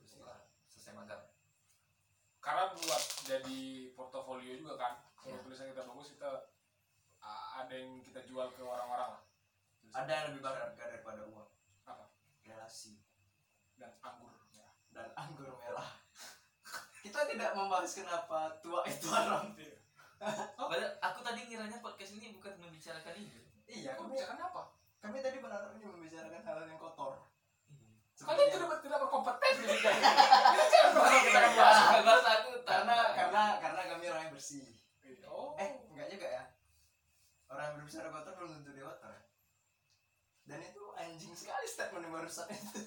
[2.49, 3.61] karena buat jadi
[3.93, 5.45] portofolio juga kan kalau Iya.
[5.45, 6.29] tulisan kita bagus kita
[7.21, 9.13] a- ada yang kita jual ke orang-orang.
[9.13, 9.21] Lah
[9.77, 11.45] Tulisan ada yang lebih berharga daripada uang.
[11.85, 12.09] Apa?
[12.41, 13.05] relasi
[13.77, 14.65] dan anggur ya.
[14.89, 15.93] dan anggur merah.
[17.05, 19.53] Kita tidak membahas kenapa tua itu haram
[20.57, 23.39] Padahal aku tadi ngiranya podcast ini bukan membicarakan itu
[23.69, 24.63] iya kami, bicarakan apa
[24.99, 27.28] kami tadi berharap ini membicarakan hal yang kotor
[28.19, 29.53] kalian tidak tidak berkompeten.
[29.55, 34.03] Di bidang ini jangan pernah kita akan bahas Bahasa bahasa aku karena karena karena kami
[34.11, 34.67] orang yang bersih.
[35.29, 35.55] Oh.
[35.55, 36.43] Eh enggak juga ya.
[37.47, 39.23] Orang yang berbicara kotor belum tentu dia kotor ya.
[40.49, 42.79] Dan itu anjing sekali statement yang barusan itu.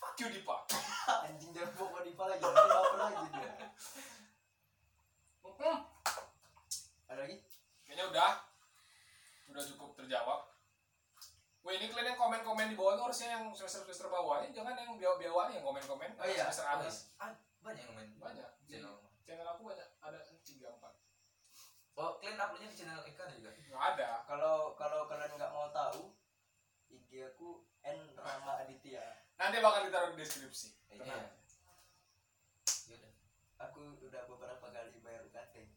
[0.00, 0.56] Fuck you Dipa.
[1.28, 3.52] Anjing jangan bawa Dipa lagi nanti apa lagi dia.
[7.10, 7.36] Ada lagi?
[7.84, 8.32] Kayaknya udah.
[9.50, 10.39] Udah cukup terjawab
[11.70, 14.98] Wah ini kalian yang komen-komen di bawah itu harusnya yang semester-semester bawah ini jangan yang
[14.98, 16.18] biawa-biawa nih yang komen-komen.
[16.18, 16.50] Oh iya.
[16.50, 17.14] semester atas.
[17.14, 17.30] Ah,
[17.62, 18.50] banyak yang main banyak.
[18.66, 19.86] Channel channel aku banyak.
[20.02, 20.98] Ada tiga empat.
[21.94, 23.54] Oh kalian uploadnya di channel Eka ada juga?
[23.54, 24.08] Nggak ada.
[24.26, 26.10] Kalau kalau kalian nggak mau tahu
[26.90, 29.06] IG aku N Rama Aditya.
[29.38, 30.74] Nanti bakal ditaruh di deskripsi.
[30.90, 31.38] Iya.
[32.90, 33.12] Yaudah.
[33.62, 35.70] aku udah beberapa kali bayar UKT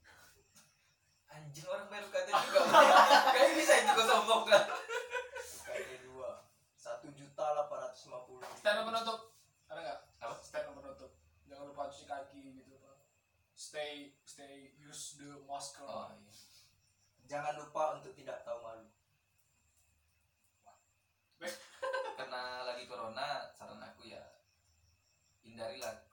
[1.34, 2.62] anjing orang baru kata juga.
[3.38, 4.93] Kayak bisa itu kau sombong kan UKT
[7.52, 9.20] lima puluh stand up penutup
[9.68, 10.00] ada nggak?
[10.24, 10.36] Apa?
[10.40, 11.12] stand up penutup
[11.50, 12.98] jangan lupa cuci kaki gitu Pak.
[13.54, 15.84] stay stay use the masker.
[15.86, 16.32] Oh iya.
[17.28, 18.88] Jangan lupa untuk tidak tahu malu.
[22.16, 24.22] Karena lagi corona saran aku ya
[25.44, 26.08] hindarilah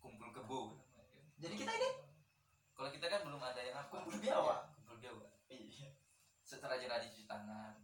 [0.00, 0.80] kumpul kebo.
[1.40, 1.90] Jadi kita ini?
[2.72, 3.92] Kalau kita kan belum ada yang apa.
[3.92, 4.72] Kumpul biawa?
[4.80, 5.28] kumpul biawa.
[5.52, 5.92] Iya.
[6.40, 7.83] Setelah rajin cuci tangan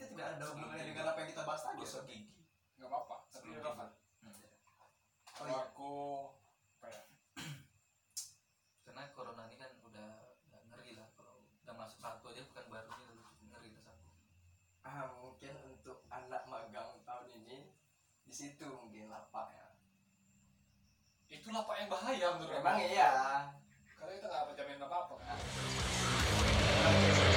[0.00, 2.00] itu tidak ada hubungannya dengan apa yang kita bahas tadi ya?
[2.08, 2.40] gigi
[2.80, 3.16] nggak apa-apa.
[3.28, 3.88] Tapi relevan
[4.20, 4.32] Hmm.
[4.32, 4.88] oh
[5.36, 5.64] kalau iya.
[5.68, 5.92] aku
[6.80, 7.02] apa ya?
[8.88, 10.08] Karena corona ini kan udah,
[10.72, 13.12] ngeri lah kalau udah masuk satu aja bukan baru ini
[13.52, 14.08] ngeri lah satu.
[14.88, 17.68] Ah mungkin untuk anak magang tahun ini
[18.24, 19.68] di situ mungkin lapak ya
[21.30, 22.90] itulah pak yang bahaya menurut memang aku.
[22.90, 23.12] iya.
[23.94, 25.38] Karena kita nggak jamin apa apa kan